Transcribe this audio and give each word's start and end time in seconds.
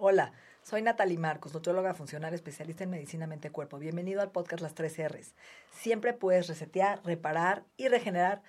Hola, 0.00 0.32
soy 0.62 0.80
Natalie 0.80 1.18
Marcos, 1.18 1.52
nutrióloga 1.52 1.92
funcional 1.92 2.32
especialista 2.32 2.84
en 2.84 2.90
medicina 2.90 3.26
mente-cuerpo. 3.26 3.80
Bienvenido 3.80 4.20
al 4.20 4.30
podcast 4.30 4.62
Las 4.62 4.76
3 4.76 5.08
R's. 5.08 5.34
Siempre 5.72 6.12
puedes 6.12 6.46
resetear, 6.46 7.04
reparar 7.04 7.64
y 7.76 7.88
regenerar 7.88 8.44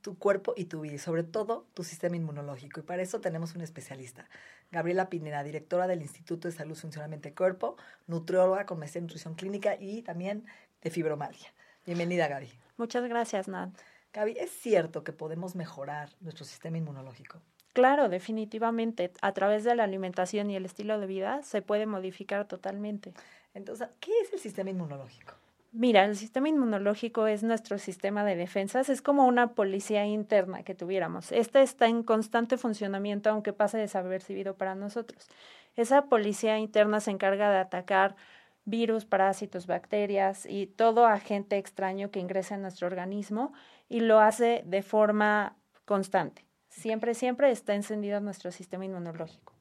tu 0.00 0.16
cuerpo 0.16 0.54
y 0.56 0.66
tu 0.66 0.82
vida, 0.82 0.94
y 0.94 0.98
sobre 0.98 1.24
todo 1.24 1.66
tu 1.74 1.82
sistema 1.82 2.14
inmunológico. 2.14 2.78
Y 2.78 2.84
para 2.84 3.02
eso 3.02 3.20
tenemos 3.20 3.56
un 3.56 3.62
especialista, 3.62 4.28
Gabriela 4.70 5.10
Pineda, 5.10 5.42
directora 5.42 5.88
del 5.88 6.02
Instituto 6.02 6.46
de 6.46 6.54
Salud 6.54 6.76
Funcional 6.76 7.10
Mente-Cuerpo, 7.10 7.76
nutrióloga 8.06 8.64
con 8.64 8.78
maestría 8.78 9.00
en 9.00 9.06
nutrición 9.06 9.34
clínica 9.34 9.74
y 9.80 10.02
también 10.02 10.46
de 10.82 10.90
fibromialgia. 10.90 11.52
Bienvenida, 11.84 12.28
Gaby. 12.28 12.52
Muchas 12.76 13.02
gracias, 13.08 13.48
Nat. 13.48 13.76
Gaby, 14.12 14.36
¿es 14.38 14.52
cierto 14.52 15.02
que 15.02 15.12
podemos 15.12 15.56
mejorar 15.56 16.10
nuestro 16.20 16.44
sistema 16.44 16.78
inmunológico? 16.78 17.42
Claro, 17.76 18.08
definitivamente. 18.08 19.12
A 19.20 19.32
través 19.32 19.62
de 19.62 19.74
la 19.74 19.84
alimentación 19.84 20.50
y 20.50 20.56
el 20.56 20.64
estilo 20.64 20.98
de 20.98 21.06
vida 21.06 21.42
se 21.42 21.60
puede 21.60 21.84
modificar 21.84 22.48
totalmente. 22.48 23.12
Entonces, 23.52 23.88
¿qué 24.00 24.12
es 24.22 24.32
el 24.32 24.38
sistema 24.38 24.70
inmunológico? 24.70 25.34
Mira, 25.72 26.06
el 26.06 26.16
sistema 26.16 26.48
inmunológico 26.48 27.26
es 27.26 27.42
nuestro 27.42 27.76
sistema 27.76 28.24
de 28.24 28.34
defensas, 28.34 28.88
es 28.88 29.02
como 29.02 29.26
una 29.26 29.48
policía 29.48 30.06
interna 30.06 30.62
que 30.62 30.74
tuviéramos. 30.74 31.32
Este 31.32 31.60
está 31.60 31.86
en 31.86 32.02
constante 32.02 32.56
funcionamiento, 32.56 33.28
aunque 33.28 33.52
pase 33.52 33.76
desapercibido 33.76 34.54
para 34.54 34.74
nosotros. 34.74 35.28
Esa 35.74 36.06
policía 36.06 36.56
interna 36.56 37.00
se 37.00 37.10
encarga 37.10 37.50
de 37.50 37.58
atacar 37.58 38.16
virus, 38.64 39.04
parásitos, 39.04 39.66
bacterias 39.66 40.46
y 40.46 40.66
todo 40.66 41.04
agente 41.04 41.58
extraño 41.58 42.10
que 42.10 42.20
ingrese 42.20 42.54
a 42.54 42.56
nuestro 42.56 42.86
organismo 42.86 43.52
y 43.90 44.00
lo 44.00 44.18
hace 44.20 44.62
de 44.64 44.80
forma 44.80 45.58
constante. 45.84 46.45
Siempre, 46.76 47.14
siempre 47.14 47.50
está 47.50 47.74
encendido 47.74 48.20
nuestro 48.20 48.52
sistema 48.52 48.84
inmunológico. 48.84 49.54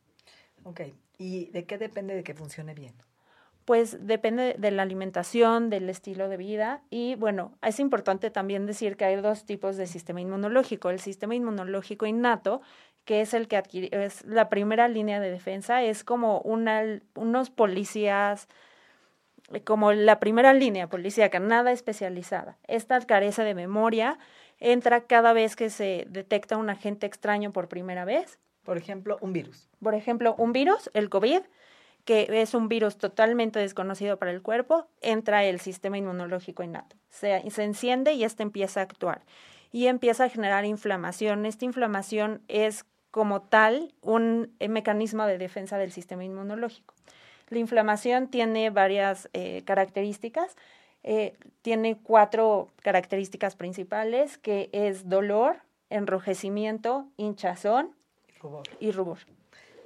Ok, 0.66 0.82
¿y 1.18 1.46
de 1.52 1.64
qué 1.64 1.78
depende 1.78 2.14
de 2.14 2.24
que 2.24 2.34
funcione 2.34 2.74
bien? 2.74 2.94
Pues 3.64 4.06
depende 4.06 4.56
de 4.58 4.72
la 4.72 4.82
alimentación, 4.82 5.70
del 5.70 5.90
estilo 5.90 6.28
de 6.28 6.36
vida 6.36 6.82
y 6.90 7.16
bueno, 7.16 7.54
es 7.62 7.80
importante 7.80 8.32
también 8.32 8.66
decir 8.66 8.98
que 8.98 9.06
hay 9.06 9.16
dos 9.16 9.46
tipos 9.46 9.78
de 9.78 9.88
sistema 9.88 10.20
inmunológico. 10.20 10.90
El 10.90 11.00
sistema 11.00 11.36
inmunológico 11.36 12.06
innato, 12.06 12.62
que 13.06 13.22
es 13.22 13.34
el 13.34 13.48
que 13.48 13.56
adquiere, 13.56 14.06
es 14.06 14.26
la 14.26 14.50
primera 14.50 14.90
línea 14.90 15.22
de 15.22 15.32
defensa, 15.32 15.84
es 15.84 16.04
como 16.04 16.42
una, 16.42 16.84
unos 17.16 17.50
policías, 17.50 18.50
como 19.64 19.94
la 19.94 20.20
primera 20.20 20.54
línea 20.54 20.88
policíaca, 20.88 21.40
nada 21.40 21.72
especializada. 21.72 22.58
Esta 22.68 23.00
carece 23.02 23.44
de 23.44 23.56
memoria, 23.56 24.20
entra 24.60 25.02
cada 25.02 25.34
vez 25.34 25.56
que 25.56 25.70
se 25.70 26.06
detecta 26.10 26.58
un 26.58 26.70
agente 26.70 27.06
extraño 27.06 27.52
por 27.52 27.68
primera 27.68 28.06
vez. 28.06 28.40
Por 28.64 28.78
ejemplo, 28.78 29.18
un 29.22 29.34
virus. 29.34 29.70
Por 29.82 29.94
ejemplo, 29.94 30.36
un 30.38 30.52
virus, 30.52 30.90
el 30.94 31.10
COVID, 31.10 31.42
que 32.04 32.28
es 32.30 32.54
un 32.54 32.68
virus 32.68 32.98
totalmente 32.98 33.60
desconocido 33.60 34.18
para 34.18 34.32
el 34.32 34.42
cuerpo, 34.42 34.88
entra 35.02 35.44
el 35.44 35.60
sistema 35.60 35.98
inmunológico 35.98 36.64
innato. 36.64 36.96
Se, 37.10 37.50
se 37.50 37.64
enciende 37.64 38.14
y 38.14 38.24
este 38.24 38.44
empieza 38.44 38.80
a 38.80 38.84
actuar 38.84 39.24
y 39.72 39.88
empieza 39.88 40.26
a 40.26 40.30
generar 40.30 40.66
inflamación. 40.66 41.46
Esta 41.46 41.66
inflamación 41.66 42.42
es 42.48 42.86
como 43.12 43.42
tal 43.42 43.94
un 44.02 44.56
mecanismo 44.60 45.26
de 45.26 45.38
defensa 45.38 45.78
del 45.78 45.92
sistema 45.92 46.24
inmunológico. 46.24 46.94
La 47.50 47.60
inflamación 47.60 48.30
tiene 48.30 48.70
varias 48.70 49.30
eh, 49.34 49.64
características. 49.66 50.56
Eh, 51.08 51.38
tiene 51.62 52.00
cuatro 52.02 52.70
características 52.82 53.56
principales, 53.56 54.40
que 54.40 54.70
es 54.72 55.08
dolor, 55.08 55.58
enrojecimiento, 55.92 57.06
hinchazón 57.16 57.92
Rubor. 58.42 58.64
y 58.80 58.92
rubor. 58.92 59.20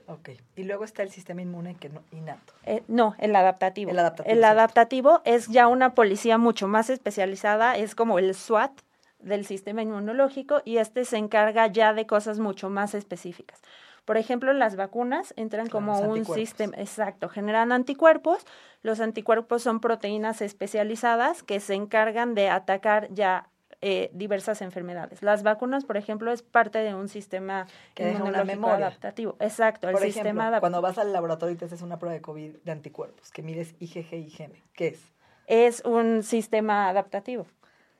Ok. 0.07 0.29
Y 0.55 0.63
luego 0.63 0.85
está 0.85 1.03
el 1.03 1.11
sistema 1.11 1.41
inmune 1.41 1.75
que 1.75 1.89
no, 1.89 2.01
innato. 2.11 2.53
Eh, 2.63 2.83
no, 2.87 3.15
el 3.19 3.35
adaptativo. 3.35 3.91
El 3.91 3.99
adaptativo, 3.99 4.33
El 4.33 4.43
adaptativo 4.45 5.21
es 5.25 5.47
ya 5.49 5.67
una 5.67 5.93
policía 5.93 6.37
mucho 6.37 6.69
más 6.69 6.89
especializada, 6.89 7.75
es 7.75 7.95
como 7.95 8.17
el 8.17 8.33
SWAT 8.33 8.71
del 9.19 9.45
sistema 9.45 9.81
inmunológico 9.81 10.61
y 10.63 10.77
este 10.77 11.03
se 11.03 11.17
encarga 11.17 11.67
ya 11.67 11.93
de 11.93 12.07
cosas 12.07 12.39
mucho 12.39 12.69
más 12.69 12.93
específicas. 12.95 13.61
Por 14.09 14.17
ejemplo, 14.17 14.51
las 14.53 14.75
vacunas 14.75 15.35
entran 15.37 15.67
Claro, 15.67 15.85
como 15.85 15.99
un 15.99 16.25
sistema, 16.25 16.73
exacto, 16.77 17.29
generan 17.29 17.71
anticuerpos. 17.71 18.43
Los 18.81 19.01
anticuerpos 19.01 19.61
son 19.61 19.79
proteínas 19.81 20.41
especializadas 20.41 21.43
que 21.43 21.59
se 21.59 21.75
encargan 21.75 22.33
de 22.33 22.49
atacar 22.49 23.07
ya 23.13 23.49
eh, 23.81 24.09
diversas 24.11 24.63
enfermedades. 24.63 25.21
Las 25.21 25.43
vacunas, 25.43 25.85
por 25.85 25.95
ejemplo, 25.95 26.31
es 26.31 26.41
parte 26.41 26.79
de 26.79 26.95
un 26.95 27.07
sistema 27.07 27.67
Que 27.93 28.13
inmunológico 28.13 28.45
memoria. 28.47 28.87
adaptativo. 28.87 29.35
Exacto, 29.39 29.89
el 29.89 29.97
sistema 29.99 30.47
adaptativo. 30.47 30.59
cuando 30.61 30.81
vas 30.81 30.97
al 30.97 31.13
laboratorio 31.13 31.53
y 31.53 31.57
te 31.59 31.65
haces 31.65 31.83
una 31.83 31.99
prueba 31.99 32.15
de 32.15 32.21
COVID 32.21 32.55
de 32.63 32.71
anticuerpos, 32.71 33.29
que 33.29 33.43
mides 33.43 33.75
IgG 33.79 34.11
y 34.13 34.15
IgM, 34.25 34.53
¿qué 34.73 34.87
es? 34.87 35.03
es 35.45 35.83
un 35.85 36.23
sistema 36.23 36.89
adaptativo. 36.89 37.45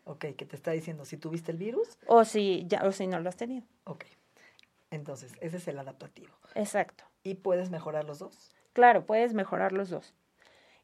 Ok, 0.06 0.26
que 0.36 0.46
te 0.48 0.56
está 0.56 0.72
diciendo 0.72 1.06
si 1.06 1.18
tuviste 1.18 1.52
el 1.52 1.60
virus, 1.60 2.00
O 2.08 2.26
si, 2.26 2.66
ya, 2.68 2.82
o 2.84 2.92
si 2.92 3.06
no 3.06 3.20
lo 3.20 3.30
has 3.30 3.36
tenido. 3.38 3.68
ok. 3.84 4.06
Entonces, 4.92 5.34
ese 5.42 5.58
es 5.58 5.68
el 5.68 5.80
adaptativo. 5.80 6.34
Exacto. 6.56 7.04
¿Y 7.24 7.36
puedes 7.36 7.70
mejorar 7.70 8.06
los 8.06 8.20
dos? 8.20 8.52
Claro, 8.74 9.06
puedes 9.06 9.34
mejorar 9.34 9.72
los 9.72 9.90
dos. 9.90 10.14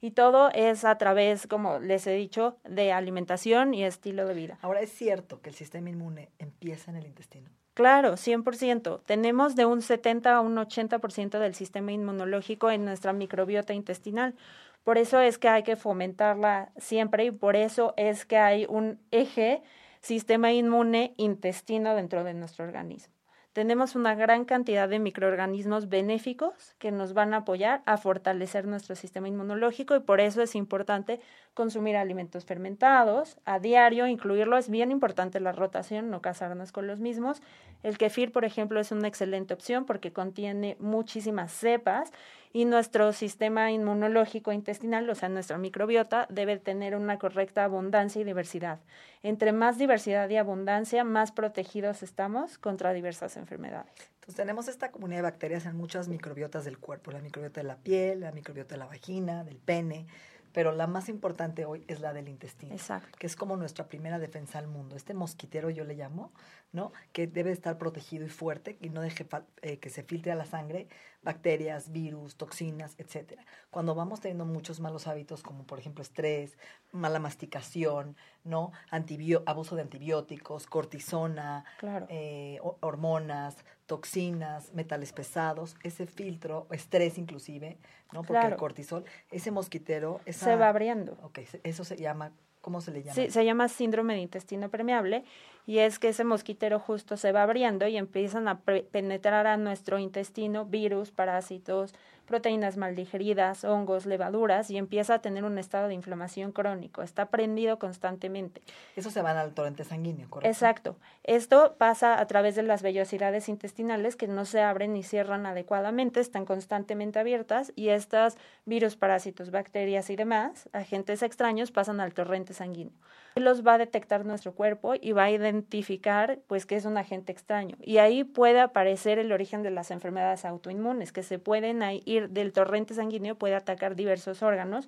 Y 0.02 0.12
todo 0.12 0.52
es 0.54 0.86
a 0.86 0.98
través, 0.98 1.48
como 1.48 1.80
les 1.80 2.06
he 2.06 2.14
dicho, 2.14 2.58
de 2.64 2.92
alimentación 2.92 3.74
y 3.74 3.84
estilo 3.84 4.28
de 4.28 4.34
vida. 4.34 4.60
Ahora, 4.62 4.82
¿es 4.82 4.92
cierto 4.92 5.42
que 5.42 5.50
el 5.50 5.56
sistema 5.56 5.90
inmune 5.90 6.30
empieza 6.38 6.92
en 6.92 6.98
el 6.98 7.08
intestino? 7.08 7.50
Claro, 7.74 8.16
100%. 8.16 9.02
Tenemos 9.06 9.56
de 9.56 9.66
un 9.66 9.82
70 9.82 10.36
a 10.36 10.42
un 10.42 10.56
80% 10.58 11.40
del 11.40 11.56
sistema 11.56 11.92
inmunológico 11.92 12.70
en 12.70 12.86
nuestra 12.86 13.14
microbiota 13.14 13.74
intestinal. 13.74 14.36
Por 14.84 14.98
eso 14.98 15.20
es 15.20 15.38
que 15.40 15.50
hay 15.50 15.64
que 15.64 15.76
fomentarla 15.76 16.72
siempre 16.78 17.26
y 17.26 17.32
por 17.32 17.56
eso 17.56 17.94
es 17.98 18.26
que 18.26 18.38
hay 18.38 18.68
un 18.70 19.00
eje 19.12 19.64
sistema 20.02 20.54
inmune 20.54 21.16
intestino 21.18 21.96
dentro 21.96 22.24
de 22.24 22.36
nuestro 22.36 22.64
organismo. 22.64 23.15
Tenemos 23.56 23.96
una 23.96 24.16
gran 24.16 24.44
cantidad 24.44 24.90
de 24.90 25.00
microorganismos 25.00 25.88
benéficos 25.88 26.76
que 26.78 26.92
nos 26.92 27.14
van 27.14 27.34
a 27.34 27.38
apoyar 27.38 27.84
a 27.86 27.96
fortalecer 27.96 28.68
nuestro 28.68 28.98
sistema 28.98 29.30
inmunológico 29.30 29.96
y 29.96 30.02
por 30.02 30.20
eso 30.20 30.42
es 30.42 30.56
importante 30.56 31.22
consumir 31.54 31.96
alimentos 31.96 32.44
fermentados 32.44 33.38
a 33.46 33.60
diario, 33.60 34.08
incluirlo. 34.08 34.58
Es 34.58 34.70
bien 34.70 34.92
importante 34.92 35.40
la 35.40 35.54
rotación, 35.54 36.10
no 36.10 36.22
casarnos 36.22 36.74
con 36.74 36.86
los 36.86 37.00
mismos. 37.00 37.42
El 37.82 37.98
kefir, 37.98 38.34
por 38.34 38.44
ejemplo, 38.44 38.78
es 38.82 38.92
una 38.92 39.08
excelente 39.08 39.54
opción 39.54 39.86
porque 39.86 40.12
contiene 40.12 40.76
muchísimas 40.82 41.54
cepas 41.54 42.12
y 42.56 42.64
nuestro 42.64 43.12
sistema 43.12 43.70
inmunológico 43.70 44.54
intestinal, 44.54 45.10
o 45.10 45.16
sea, 45.16 45.28
nuestra 45.28 45.58
microbiota, 45.58 46.26
debe 46.30 46.58
tener 46.58 46.96
una 46.96 47.20
correcta 47.20 47.66
abundancia 47.66 48.22
y 48.22 48.24
diversidad. 48.24 48.80
Entre 49.24 49.52
más 49.52 49.78
diversidad 49.78 50.30
y 50.30 50.38
abundancia, 50.38 51.04
más 51.04 51.34
protegidos 51.34 52.02
estamos 52.02 52.58
contra 52.58 52.94
diversas 52.94 53.36
enfermedades. 53.36 53.92
Entonces, 54.14 54.36
tenemos 54.36 54.70
esta 54.70 54.90
comunidad 54.90 55.18
de 55.18 55.24
bacterias 55.24 55.66
en 55.66 55.76
muchas 55.76 56.08
microbiotas 56.08 56.64
del 56.64 56.78
cuerpo, 56.78 57.12
la 57.12 57.20
microbiota 57.20 57.60
de 57.60 57.68
la 57.68 57.76
piel, 57.76 58.22
la 58.22 58.32
microbiota 58.32 58.76
de 58.76 58.80
la 58.80 58.86
vagina, 58.86 59.44
del 59.44 59.58
pene, 59.58 60.08
pero 60.54 60.72
la 60.72 60.88
más 60.88 61.10
importante 61.10 61.66
hoy 61.66 61.84
es 61.90 62.00
la 62.00 62.14
del 62.14 62.30
intestino, 62.30 62.72
Exacto. 62.74 63.18
que 63.20 63.28
es 63.28 63.36
como 63.36 63.58
nuestra 63.58 63.90
primera 63.90 64.18
defensa 64.18 64.60
al 64.60 64.68
mundo. 64.68 64.96
Este 64.96 65.14
mosquitero 65.14 65.70
yo 65.70 65.84
le 65.84 65.96
llamo, 65.96 66.32
¿no? 66.76 66.92
Que 67.14 67.26
debe 67.26 67.52
estar 67.52 67.78
protegido 67.78 68.26
y 68.26 68.30
fuerte 68.30 68.78
y 68.82 68.90
no 68.90 69.00
deje 69.02 69.26
eh, 69.62 69.80
que 69.80 69.90
se 69.90 70.04
filtre 70.04 70.34
a 70.34 70.36
la 70.36 70.46
sangre 70.46 70.88
bacterias, 71.24 71.92
virus, 71.92 72.36
toxinas, 72.36 72.94
etcétera. 73.00 73.44
Cuando 73.72 73.96
vamos 73.96 74.20
teniendo 74.20 74.46
muchos 74.46 74.80
malos 74.80 75.08
hábitos, 75.08 75.42
como 75.42 75.64
por 75.66 75.80
ejemplo 75.80 76.04
estrés, 76.04 76.56
mala 76.92 77.18
masticación, 77.18 78.16
¿no? 78.44 78.72
Antibio- 78.92 79.42
abuso 79.48 79.76
de 79.76 79.82
antibióticos, 79.84 80.68
cortisona, 80.68 81.64
Claro. 81.80 82.06
eh, 82.10 82.60
ho- 82.62 82.78
hormonas, 82.82 83.58
toxinas, 83.88 84.74
metales 84.74 85.14
pesados, 85.14 85.78
ese 85.82 86.06
filtro, 86.06 86.68
estrés 86.72 87.18
inclusive, 87.18 87.78
¿no? 88.12 88.22
Porque 88.22 88.46
el 88.48 88.56
cortisol, 88.58 89.06
ese 89.32 89.50
mosquitero, 89.50 90.20
esa, 90.26 90.46
Se 90.46 90.56
va 90.58 90.70
abriendo. 90.70 91.18
Ok, 91.24 91.40
eso 91.64 91.84
se 91.86 91.96
llama 91.98 92.34
¿Cómo 92.66 92.82
se 92.82 92.90
le 92.90 93.04
llama? 93.04 93.14
Sí, 93.14 93.30
se 93.30 93.46
llama 93.46 93.68
síndrome 93.68 94.16
de 94.16 94.22
intestino 94.22 94.70
permeable 94.70 95.24
y 95.68 95.78
es 95.78 96.00
que 96.00 96.08
ese 96.08 96.24
mosquitero 96.24 96.80
justo 96.80 97.16
se 97.16 97.32
va 97.32 97.44
abriendo 97.44 97.86
y 97.86 97.96
empiezan 97.96 98.48
a 98.48 98.62
penetrar 98.62 99.46
a 99.46 99.56
nuestro 99.56 100.00
intestino 100.00 100.66
virus, 100.66 101.12
parásitos, 101.12 101.94
proteínas 102.26 102.78
mal 102.78 102.96
digeridas, 102.96 103.64
hongos, 103.64 104.06
levaduras 104.06 104.70
y 104.70 104.78
empieza 104.78 105.16
a 105.16 105.20
tener 105.20 105.44
un 105.44 105.58
estado 105.58 105.88
de 105.88 105.94
inflamación 105.94 106.52
crónico. 106.52 107.02
Está 107.02 107.28
prendido 107.28 107.80
constantemente. 107.80 108.62
Eso 108.96 109.10
se 109.10 109.22
va 109.22 109.40
al 109.40 109.54
torrente 109.54 109.84
sanguíneo, 109.84 110.30
¿correcto? 110.30 110.50
Exacto. 110.50 110.96
Esto 111.24 111.76
pasa 111.78 112.20
a 112.20 112.28
través 112.28 112.56
de 112.56 112.64
las 112.64 112.82
vellosidades 112.82 113.50
intestinales 113.50 114.16
que 114.16 114.28
no 114.28 114.46
se 114.46 114.62
abren 114.62 114.94
ni 114.94 115.04
cierran 115.04 115.46
adecuadamente, 115.46 116.20
están 116.20 116.46
constantemente 116.46 117.20
abiertas 117.20 117.72
y 117.76 117.90
estos 117.90 118.38
virus, 118.66 118.96
parásitos, 118.96 119.52
bacterias 119.52 120.10
y 120.10 120.16
demás, 120.16 120.70
agentes 120.74 121.22
extraños, 121.24 121.72
pasan 121.72 122.00
al 122.00 122.14
torrente 122.14 122.54
sanguíneo. 122.54 122.94
Los 123.36 123.68
va 123.68 123.74
a 123.74 123.78
detectar 123.78 124.26
nuestro 124.26 124.54
cuerpo 124.54 124.94
y 125.00 125.12
va 125.12 125.26
a 125.26 125.32
identificar 125.32 126.40
pues 126.48 126.66
que 126.66 126.78
es 126.78 126.86
un 126.86 126.96
agente 126.96 127.34
extraño. 127.34 127.76
Y 127.82 127.98
ahí 127.98 128.24
puede 128.24 128.62
aparecer 128.62 129.20
el 129.20 129.34
origen 129.34 129.62
de 129.62 129.72
las 129.72 129.92
enfermedades 129.92 130.46
autoinmunes, 130.46 131.12
que 131.12 131.22
se 131.22 131.38
pueden 131.38 131.84
ir 132.06 132.15
del 132.22 132.54
torrente 132.54 132.94
sanguíneo, 132.94 133.36
puede 133.36 133.56
atacar 133.56 133.96
diversos 133.96 134.42
órganos. 134.42 134.88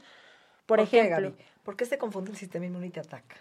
Por, 0.66 0.80
ejemplo, 0.80 1.36
qué, 1.36 1.46
¿por 1.64 1.76
qué 1.76 1.86
se 1.86 1.98
confunde 1.98 2.32
el 2.32 2.38
sistema 2.38 2.66
inmune 2.66 2.88
y 2.88 2.90
te 2.90 3.00
ataca? 3.00 3.36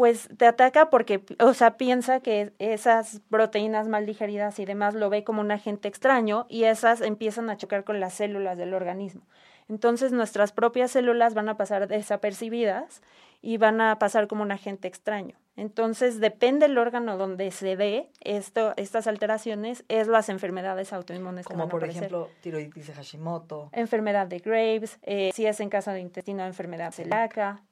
pues 0.00 0.30
te 0.38 0.46
ataca 0.46 0.88
porque, 0.88 1.22
o 1.40 1.52
sea, 1.52 1.76
piensa 1.76 2.20
que 2.20 2.54
esas 2.58 3.20
proteínas 3.28 3.86
mal 3.86 4.06
digeridas 4.06 4.58
y 4.58 4.64
demás 4.64 4.94
lo 4.94 5.10
ve 5.10 5.24
como 5.24 5.42
un 5.42 5.50
agente 5.50 5.88
extraño 5.88 6.46
y 6.48 6.64
esas 6.64 7.02
empiezan 7.02 7.50
a 7.50 7.58
chocar 7.58 7.84
con 7.84 8.00
las 8.00 8.14
células 8.14 8.56
del 8.56 8.72
organismo. 8.72 9.20
Entonces 9.68 10.10
nuestras 10.10 10.52
propias 10.52 10.90
células 10.92 11.34
van 11.34 11.50
a 11.50 11.58
pasar 11.58 11.86
desapercibidas 11.86 13.02
y 13.42 13.58
van 13.58 13.82
a 13.82 13.98
pasar 13.98 14.26
como 14.26 14.42
un 14.42 14.52
agente 14.52 14.88
extraño. 14.88 15.36
Entonces, 15.56 16.20
depende 16.20 16.68
del 16.68 16.78
órgano 16.78 17.16
donde 17.16 17.50
se 17.50 17.76
dé 17.76 18.10
esto, 18.20 18.72
estas 18.76 19.06
alteraciones, 19.06 19.84
es 19.88 20.06
las 20.06 20.28
enfermedades 20.28 20.92
autoinmunes. 20.92 21.44
Como 21.44 21.68
por 21.68 21.84
ejemplo, 21.84 22.30
tiroiditis 22.40 22.86
de 22.86 22.94
Hashimoto. 22.94 23.68
Enfermedad 23.72 24.26
de 24.26 24.38
Graves, 24.38 24.98
eh, 25.02 25.30
si 25.34 25.46
es 25.46 25.60
en 25.60 25.68
caso 25.68 25.90
de 25.90 26.00
intestino, 26.00 26.44
enfermedad 26.46 26.92
celíaca. 26.92 27.62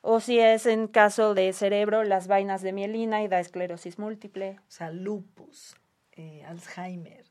O 0.00 0.20
si 0.20 0.38
es 0.38 0.64
en 0.66 0.86
caso 0.86 1.34
de 1.34 1.52
cerebro, 1.52 2.04
las 2.04 2.28
vainas 2.28 2.62
de 2.62 2.72
mielina 2.72 3.22
y 3.22 3.28
da 3.28 3.40
esclerosis 3.40 3.98
múltiple. 3.98 4.58
O 4.60 4.70
sea, 4.70 4.90
lupus, 4.90 5.76
eh, 6.12 6.44
Alzheimer, 6.46 7.24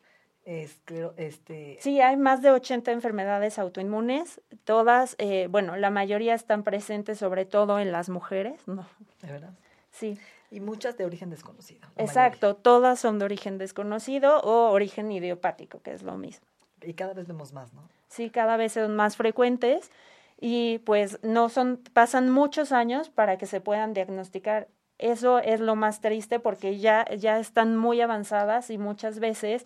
este... 0.48 1.78
Sí, 1.81 2.00
hay 2.00 2.16
más 2.16 2.42
de 2.42 2.51
80 2.51 2.92
enfermedades 2.92 3.60
autoinmunes, 3.60 4.42
todas, 4.63 5.16
eh, 5.18 5.48
bueno, 5.50 5.75
la 5.75 5.90
mayoría 5.90 6.33
están 6.33 6.63
presentes 6.63 7.18
sobre 7.18 7.45
todo 7.45 7.80
en 7.80 7.92
las 7.92 8.07
mujeres, 8.10 8.66
¿no? 8.66 8.88
¿De 9.22 9.31
verdad? 9.31 9.54
Sí. 9.97 10.19
Y 10.49 10.59
muchas 10.59 10.97
de 10.97 11.05
origen 11.05 11.29
desconocido. 11.29 11.88
Exacto, 11.97 12.55
todas 12.55 12.99
son 12.99 13.19
de 13.19 13.25
origen 13.25 13.57
desconocido 13.57 14.39
o 14.41 14.71
origen 14.71 15.11
idiopático, 15.11 15.81
que 15.81 15.94
es 15.94 16.03
lo 16.03 16.17
mismo. 16.17 16.45
Y 16.81 16.94
cada 16.94 17.13
vez 17.13 17.27
vemos 17.27 17.51
más, 17.51 17.73
¿no? 17.73 17.89
Sí, 18.07 18.29
cada 18.29 18.55
vez 18.55 18.73
son 18.73 18.95
más 18.95 19.17
frecuentes 19.17 19.91
y 20.39 20.79
pues 20.79 21.19
no 21.23 21.49
son, 21.49 21.81
pasan 21.94 22.29
muchos 22.29 22.71
años 22.71 23.09
para 23.09 23.38
que 23.38 23.45
se 23.45 23.59
puedan 23.59 23.94
diagnosticar. 23.94 24.69
Eso 24.99 25.39
es 25.39 25.59
lo 25.59 25.75
más 25.75 25.99
triste 25.99 26.39
porque 26.39 26.79
ya, 26.79 27.05
ya 27.15 27.39
están 27.39 27.75
muy 27.75 27.99
avanzadas 28.01 28.69
y 28.69 28.77
muchas 28.77 29.19
veces 29.19 29.65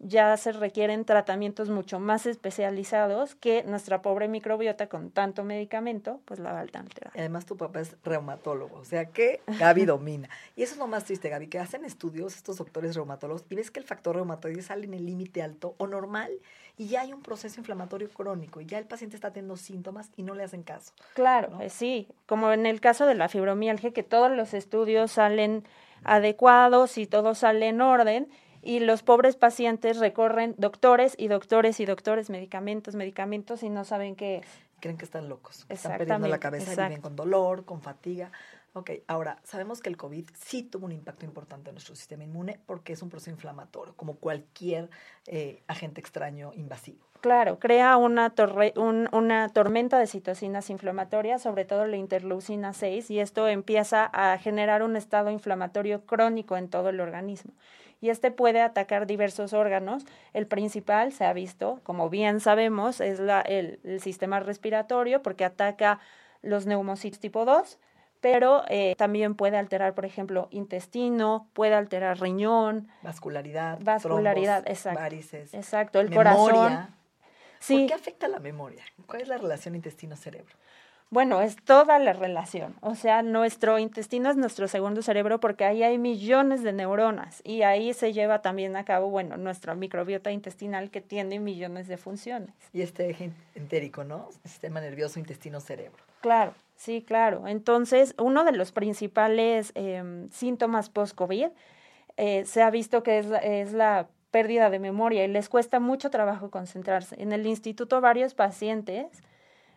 ya 0.00 0.34
se 0.38 0.52
requieren 0.52 1.04
tratamientos 1.04 1.68
mucho 1.68 2.00
más 2.00 2.24
especializados 2.24 3.34
que 3.34 3.62
nuestra 3.64 4.00
pobre 4.00 4.28
microbiota 4.28 4.88
con 4.88 5.10
tanto 5.10 5.44
medicamento, 5.44 6.20
pues 6.24 6.40
la 6.40 6.52
va 6.52 6.58
a 6.58 6.62
alterar. 6.62 7.12
Además 7.14 7.44
tu 7.44 7.56
papá 7.56 7.80
es 7.80 7.96
reumatólogo, 8.02 8.78
o 8.78 8.84
sea 8.84 9.06
que 9.06 9.40
Gaby 9.58 9.84
domina. 9.84 10.30
Y 10.56 10.62
eso 10.62 10.72
es 10.72 10.78
lo 10.78 10.86
más 10.86 11.04
triste, 11.04 11.28
Gaby, 11.28 11.48
que 11.48 11.58
hacen 11.58 11.84
estudios 11.84 12.34
estos 12.34 12.56
doctores 12.56 12.96
reumatólogos 12.96 13.44
y 13.50 13.54
ves 13.54 13.70
que 13.70 13.78
el 13.78 13.86
factor 13.86 14.16
reumatoide 14.16 14.62
sale 14.62 14.86
en 14.86 14.94
el 14.94 15.04
límite 15.04 15.42
alto 15.42 15.74
o 15.76 15.86
normal 15.86 16.32
y 16.78 16.88
ya 16.88 17.02
hay 17.02 17.12
un 17.12 17.20
proceso 17.20 17.60
inflamatorio 17.60 18.08
crónico 18.08 18.62
y 18.62 18.66
ya 18.66 18.78
el 18.78 18.86
paciente 18.86 19.14
está 19.14 19.32
teniendo 19.34 19.58
síntomas 19.58 20.10
y 20.16 20.22
no 20.22 20.34
le 20.34 20.44
hacen 20.44 20.62
caso. 20.62 20.92
Claro, 21.12 21.60
eh, 21.60 21.68
sí, 21.68 22.08
como 22.24 22.52
en 22.52 22.64
el 22.64 22.80
caso 22.80 23.04
de 23.04 23.14
la 23.14 23.28
fibromialgia, 23.28 23.92
que 23.92 24.02
todos 24.02 24.30
los 24.30 24.54
estudios 24.54 25.12
salen 25.12 25.64
adecuados 26.04 26.96
y 26.96 27.06
todo 27.06 27.34
sale 27.34 27.68
en 27.68 27.82
orden, 27.82 28.28
y 28.62 28.80
los 28.80 29.02
pobres 29.02 29.36
pacientes 29.36 29.98
recorren 29.98 30.54
doctores 30.58 31.14
y 31.18 31.28
doctores 31.28 31.80
y 31.80 31.86
doctores, 31.86 32.30
medicamentos, 32.30 32.94
medicamentos 32.94 33.62
y 33.62 33.70
no 33.70 33.84
saben 33.84 34.16
qué 34.16 34.38
es. 34.38 34.46
Creen 34.80 34.96
que 34.96 35.04
están 35.04 35.28
locos, 35.28 35.66
están 35.68 35.98
perdiendo 35.98 36.28
la 36.28 36.40
cabeza, 36.40 36.72
y 36.72 36.88
viven 36.88 37.02
con 37.02 37.14
dolor, 37.14 37.64
con 37.64 37.82
fatiga. 37.82 38.32
Ok, 38.72 38.90
ahora, 39.08 39.38
sabemos 39.42 39.80
que 39.80 39.88
el 39.88 39.96
COVID 39.96 40.30
sí 40.38 40.62
tuvo 40.62 40.86
un 40.86 40.92
impacto 40.92 41.26
importante 41.26 41.70
en 41.70 41.74
nuestro 41.74 41.96
sistema 41.96 42.22
inmune 42.22 42.60
porque 42.66 42.92
es 42.92 43.02
un 43.02 43.10
proceso 43.10 43.30
inflamatorio, 43.30 43.94
como 43.96 44.14
cualquier 44.14 44.88
eh, 45.26 45.62
agente 45.66 46.00
extraño 46.00 46.52
invasivo. 46.54 47.04
Claro, 47.20 47.58
crea 47.58 47.96
una, 47.96 48.30
torre, 48.30 48.72
una 48.76 49.48
tormenta 49.50 49.98
de 49.98 50.06
citocinas 50.06 50.70
inflamatorias, 50.70 51.42
sobre 51.42 51.66
todo 51.66 51.86
la 51.86 51.96
interleucina 51.96 52.72
6, 52.72 53.10
y 53.10 53.18
esto 53.18 53.48
empieza 53.48 54.06
a 54.06 54.38
generar 54.38 54.82
un 54.82 54.96
estado 54.96 55.30
inflamatorio 55.30 56.06
crónico 56.06 56.56
en 56.56 56.70
todo 56.70 56.88
el 56.88 57.00
organismo 57.00 57.52
y 58.00 58.08
este 58.10 58.30
puede 58.30 58.60
atacar 58.60 59.06
diversos 59.06 59.52
órganos. 59.52 60.04
El 60.32 60.46
principal, 60.46 61.12
se 61.12 61.24
ha 61.24 61.32
visto, 61.32 61.80
como 61.82 62.08
bien 62.08 62.40
sabemos, 62.40 63.00
es 63.00 63.20
la, 63.20 63.40
el, 63.40 63.78
sistema 64.00 64.40
respiratorio 64.40 65.22
porque 65.22 65.44
ataca 65.44 66.00
los 66.42 66.66
neumocitos 66.66 67.20
tipo 67.20 67.44
2, 67.44 67.78
pero 68.20 68.64
eh, 68.68 68.94
también 68.96 69.34
puede 69.34 69.56
alterar, 69.56 69.94
por 69.94 70.04
ejemplo, 70.04 70.48
intestino, 70.50 71.48
puede 71.52 71.74
alterar 71.74 72.20
riñón. 72.20 72.88
Vascularidad. 73.02 73.78
Vascularidad, 73.80 74.66
exacto. 74.66 75.00
Varices. 75.00 75.54
Exacto, 75.54 76.00
el 76.00 76.14
corazón. 76.14 76.88
Sí. 77.58 77.78
¿Por 77.78 77.86
qué 77.88 77.94
afecta 77.94 78.28
la 78.28 78.38
memoria? 78.38 78.82
¿Cuál 79.06 79.20
es 79.20 79.28
la 79.28 79.36
relación 79.36 79.74
intestino-cerebro? 79.74 80.56
Bueno, 81.10 81.42
es 81.42 81.56
toda 81.56 81.98
la 81.98 82.12
relación. 82.12 82.76
O 82.80 82.94
sea, 82.94 83.22
nuestro 83.22 83.80
intestino 83.80 84.30
es 84.30 84.36
nuestro 84.36 84.68
segundo 84.68 85.02
cerebro 85.02 85.40
porque 85.40 85.64
ahí 85.64 85.82
hay 85.82 85.98
millones 85.98 86.62
de 86.62 86.72
neuronas 86.72 87.42
y 87.44 87.62
ahí 87.62 87.92
se 87.94 88.12
lleva 88.12 88.42
también 88.42 88.76
a 88.76 88.84
cabo, 88.84 89.10
bueno, 89.10 89.36
nuestra 89.36 89.74
microbiota 89.74 90.30
intestinal 90.30 90.90
que 90.92 91.00
tiene 91.00 91.40
millones 91.40 91.88
de 91.88 91.96
funciones. 91.96 92.54
Y 92.72 92.82
este 92.82 93.10
eje 93.10 93.32
entérico, 93.56 94.04
¿no? 94.04 94.28
Sistema 94.44 94.80
nervioso, 94.80 95.18
intestino, 95.18 95.58
cerebro. 95.58 95.98
Claro, 96.20 96.54
sí, 96.76 97.02
claro. 97.02 97.48
Entonces, 97.48 98.14
uno 98.16 98.44
de 98.44 98.52
los 98.52 98.70
principales 98.70 99.72
em, 99.74 100.30
síntomas 100.30 100.90
post-COVID 100.90 101.48
eh, 102.18 102.44
se 102.44 102.62
ha 102.62 102.70
visto 102.70 103.02
que 103.02 103.18
es, 103.18 103.26
es 103.42 103.72
la 103.72 104.06
pérdida 104.30 104.70
de 104.70 104.78
memoria 104.78 105.24
y 105.24 105.28
les 105.28 105.48
cuesta 105.48 105.80
mucho 105.80 106.10
trabajo 106.10 106.52
concentrarse. 106.52 107.20
En 107.20 107.32
el 107.32 107.46
instituto 107.46 108.00
varios 108.00 108.34
pacientes 108.34 109.24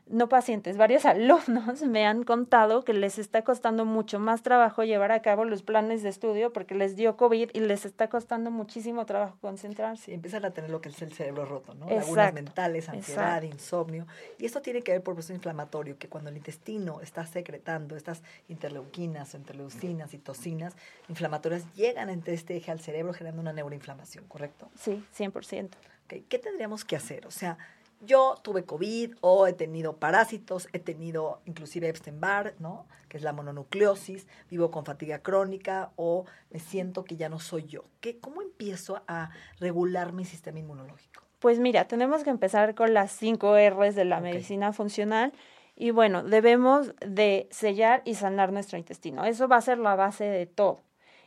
no 0.07 0.29
pacientes, 0.29 0.77
varios 0.77 1.05
alumnos 1.05 1.81
me 1.83 2.05
han 2.05 2.23
contado 2.23 2.83
que 2.83 2.93
les 2.93 3.19
está 3.19 3.43
costando 3.43 3.85
mucho 3.85 4.19
más 4.19 4.43
trabajo 4.43 4.83
llevar 4.83 5.11
a 5.11 5.21
cabo 5.21 5.45
los 5.45 5.63
planes 5.63 6.03
de 6.03 6.09
estudio 6.09 6.51
porque 6.51 6.75
les 6.75 6.95
dio 6.95 7.17
COVID 7.17 7.49
y 7.53 7.59
les 7.59 7.85
está 7.85 8.09
costando 8.09 8.51
muchísimo 8.51 9.05
trabajo 9.05 9.37
concentrarse. 9.41 10.05
Sí, 10.05 10.13
empiezan 10.13 10.45
a 10.45 10.51
tener 10.51 10.69
lo 10.69 10.81
que 10.81 10.89
es 10.89 11.01
el 11.01 11.13
cerebro 11.13 11.45
roto, 11.45 11.73
¿no? 11.73 11.87
Lagunas 11.89 12.33
mentales, 12.33 12.89
ansiedad, 12.89 13.41
insomnio. 13.43 14.05
Y 14.37 14.45
esto 14.45 14.61
tiene 14.61 14.81
que 14.81 14.91
ver 14.91 15.03
por 15.03 15.13
proceso 15.13 15.33
inflamatorio, 15.33 15.97
que 15.97 16.09
cuando 16.09 16.29
el 16.29 16.37
intestino 16.37 16.99
está 17.01 17.25
secretando 17.25 17.95
estas 17.95 18.21
interleuquinas, 18.49 19.33
interleucinas 19.33 20.13
y 20.13 20.17
toxinas 20.17 20.75
inflamatorias, 21.09 21.71
llegan 21.75 22.09
entre 22.09 22.33
este 22.33 22.57
eje 22.57 22.71
al 22.71 22.79
cerebro 22.79 23.13
generando 23.13 23.41
una 23.41 23.53
neuroinflamación, 23.53 24.25
¿correcto? 24.27 24.69
Sí, 24.75 25.03
100%. 25.17 25.69
Okay. 26.05 26.21
¿Qué 26.27 26.37
tendríamos 26.37 26.83
que 26.83 26.95
hacer? 26.95 27.25
O 27.25 27.31
sea, 27.31 27.57
yo 28.05 28.37
tuve 28.43 28.65
COVID 28.65 29.15
o 29.21 29.47
he 29.47 29.53
tenido 29.53 29.97
parásitos, 29.97 30.67
he 30.73 30.79
tenido 30.79 31.41
inclusive 31.45 31.87
Epstein-Barr, 31.89 32.55
¿no? 32.59 32.85
Que 33.09 33.17
es 33.17 33.23
la 33.23 33.33
mononucleosis, 33.33 34.27
vivo 34.49 34.71
con 34.71 34.85
fatiga 34.85 35.19
crónica 35.19 35.91
o 35.95 36.25
me 36.49 36.59
siento 36.59 37.03
que 37.03 37.15
ya 37.15 37.29
no 37.29 37.39
soy 37.39 37.65
yo. 37.65 37.85
¿Qué, 38.01 38.19
¿Cómo 38.19 38.41
empiezo 38.41 39.03
a 39.07 39.29
regular 39.59 40.13
mi 40.13 40.25
sistema 40.25 40.59
inmunológico? 40.59 41.23
Pues 41.39 41.59
mira, 41.59 41.87
tenemos 41.87 42.23
que 42.23 42.29
empezar 42.29 42.75
con 42.75 42.93
las 42.93 43.11
cinco 43.11 43.55
R's 43.57 43.95
de 43.95 44.05
la 44.05 44.21
medicina 44.21 44.71
funcional. 44.73 45.33
Y 45.75 45.91
bueno, 45.91 46.23
debemos 46.23 46.93
de 47.05 47.47
sellar 47.51 48.01
y 48.05 48.15
sanar 48.15 48.53
nuestro 48.53 48.77
intestino. 48.77 49.25
Eso 49.25 49.47
va 49.47 49.57
a 49.57 49.61
ser 49.61 49.79
la 49.79 49.95
base 49.95 50.25
de 50.25 50.45
todo 50.45 50.81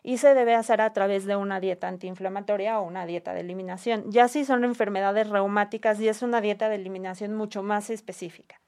y 0.06 0.18
se 0.18 0.34
debe 0.34 0.54
hacer 0.54 0.80
a 0.80 0.92
través 0.92 1.25
de 1.25 1.34
una 1.34 1.58
dieta 1.58 1.88
antiinflamatoria 1.88 2.78
o 2.78 2.86
una 2.86 3.06
dieta 3.06 3.34
de 3.34 3.40
eliminación. 3.40 4.04
Ya 4.08 4.28
si 4.28 4.44
son 4.44 4.62
enfermedades 4.62 5.28
reumáticas 5.28 5.98
y 5.98 6.06
es 6.06 6.22
una 6.22 6.40
dieta 6.40 6.68
de 6.68 6.76
eliminación 6.76 7.34
mucho 7.34 7.64
más 7.64 7.90
específica. 7.90 8.60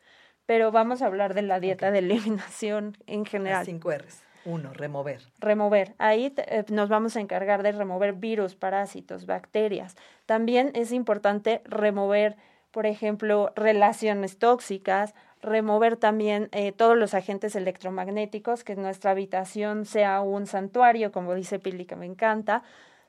Pero 0.47 0.73
vamos 0.73 1.00
a 1.00 1.07
hablar 1.07 1.35
de 1.35 1.42
la 1.42 1.61
dieta 1.61 1.92
de 1.92 2.00
eliminación 2.00 2.97
en 3.07 3.25
general. 3.25 3.61
Las 3.61 3.66
cinco 3.66 3.92
R's. 3.92 4.25
Uno, 4.45 4.73
remover. 4.73 5.21
Remover. 5.38 5.95
Ahí 5.99 6.35
eh, 6.38 6.64
nos 6.71 6.88
vamos 6.88 7.16
a 7.16 7.21
encargar 7.21 7.62
de 7.62 7.71
remover 7.71 8.14
virus, 8.14 8.57
parásitos, 8.57 9.25
bacterias. 9.25 9.95
También 10.26 10.73
es 10.75 10.90
importante 10.90 11.62
remover, 11.66 12.37
por 12.73 12.85
ejemplo, 12.85 13.52
relaciones 13.54 14.40
tóxicas, 14.40 15.14
remover 15.42 15.97
también 15.97 16.49
eh, 16.52 16.73
todos 16.73 16.97
los 16.97 17.14
agentes 17.14 17.54
electromagnéticos, 17.57 18.64
que 18.64 18.76
nuestra 18.76 19.12
habitación 19.12 19.85
sea 19.85 20.21
un 20.21 20.47
santuario, 20.47 21.12
como 21.12 21.35
dice 21.35 21.59
Pili, 21.59 21.85
que 21.85 21.97
me 21.97 22.07
encanta. 22.07 22.62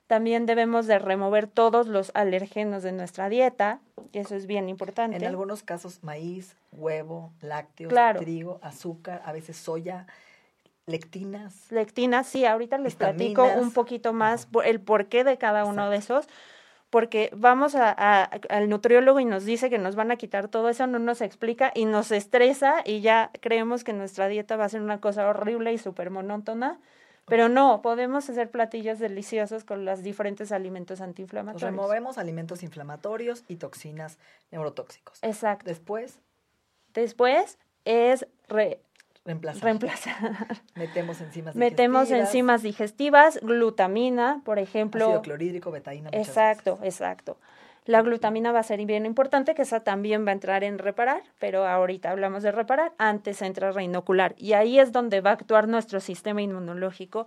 También 0.06 0.44
debemos 0.44 0.86
de 0.86 0.98
remover 0.98 1.46
todos 1.46 1.86
los 1.86 2.10
alergenos 2.14 2.82
de 2.82 2.92
nuestra 2.92 3.28
dieta, 3.28 3.80
y 4.12 4.18
eso 4.18 4.34
es 4.34 4.46
bien 4.46 4.68
importante. 4.68 5.16
En 5.16 5.24
algunos 5.24 5.62
casos, 5.62 6.02
maíz, 6.02 6.56
huevo, 6.72 7.32
lácteos, 7.40 7.92
trigo, 8.18 8.58
azúcar, 8.62 9.22
a 9.24 9.32
veces 9.32 9.56
soya, 9.56 10.06
lectinas. 10.86 11.70
Lectinas, 11.70 12.26
sí, 12.26 12.44
ahorita 12.44 12.78
les 12.78 12.96
platico 12.96 13.44
un 13.44 13.72
poquito 13.72 14.12
más 14.12 14.48
el 14.64 14.80
porqué 14.80 15.22
de 15.22 15.38
cada 15.38 15.64
uno 15.64 15.90
de 15.90 15.98
esos 15.98 16.26
porque 16.90 17.30
vamos 17.34 17.76
a, 17.76 18.22
al 18.24 18.68
nutriólogo 18.68 19.20
y 19.20 19.24
nos 19.24 19.44
dice 19.44 19.70
que 19.70 19.78
nos 19.78 19.94
van 19.94 20.10
a 20.10 20.16
quitar 20.16 20.48
todo 20.48 20.68
eso, 20.68 20.86
no 20.88 20.98
nos 20.98 21.20
explica 21.20 21.72
y 21.74 21.84
nos 21.84 22.10
estresa 22.10 22.82
y 22.84 23.00
ya 23.00 23.30
creemos 23.40 23.84
que 23.84 23.92
nuestra 23.92 24.26
dieta 24.26 24.56
va 24.56 24.64
a 24.64 24.68
ser 24.68 24.82
una 24.82 25.00
cosa 25.00 25.28
horrible 25.28 25.72
y 25.72 25.78
súper 25.78 26.10
monótona. 26.10 26.80
Pero 27.26 27.48
no, 27.48 27.80
podemos 27.80 28.28
hacer 28.28 28.50
platillos 28.50 28.98
deliciosos 28.98 29.62
con 29.62 29.84
los 29.84 30.02
diferentes 30.02 30.50
alimentos 30.50 31.00
antiinflamatorios. 31.00 31.70
removemos 31.70 32.18
alimentos 32.18 32.64
inflamatorios 32.64 33.44
y 33.46 33.54
toxinas 33.54 34.18
neurotóxicos. 34.50 35.20
Exacto. 35.22 35.66
Después. 35.66 36.18
Después 36.92 37.56
es 37.84 38.26
re, 38.48 38.80
Reemplazar. 39.24 39.62
Reemplazar. 39.62 40.62
Metemos 40.74 41.20
enzimas 41.20 41.54
digestivas. 41.54 41.56
Metemos 41.56 42.10
enzimas 42.10 42.62
digestivas, 42.62 43.40
glutamina, 43.42 44.40
por 44.44 44.58
ejemplo. 44.58 45.04
Ácido 45.04 45.22
clorhídrico, 45.22 45.70
betaína. 45.70 46.08
Exacto, 46.12 46.78
exacto. 46.82 47.36
La 47.86 48.02
glutamina 48.02 48.52
va 48.52 48.60
a 48.60 48.62
ser 48.62 48.84
bien 48.86 49.06
importante, 49.06 49.54
que 49.54 49.62
esa 49.62 49.80
también 49.80 50.24
va 50.26 50.30
a 50.30 50.34
entrar 50.34 50.64
en 50.64 50.78
reparar, 50.78 51.22
pero 51.38 51.66
ahorita 51.66 52.10
hablamos 52.10 52.42
de 52.42 52.52
reparar, 52.52 52.92
antes 52.98 53.42
entra 53.42 53.72
reinocular. 53.72 54.34
Y 54.36 54.52
ahí 54.52 54.78
es 54.78 54.92
donde 54.92 55.20
va 55.20 55.30
a 55.30 55.32
actuar 55.34 55.66
nuestro 55.66 56.00
sistema 56.00 56.42
inmunológico. 56.42 57.26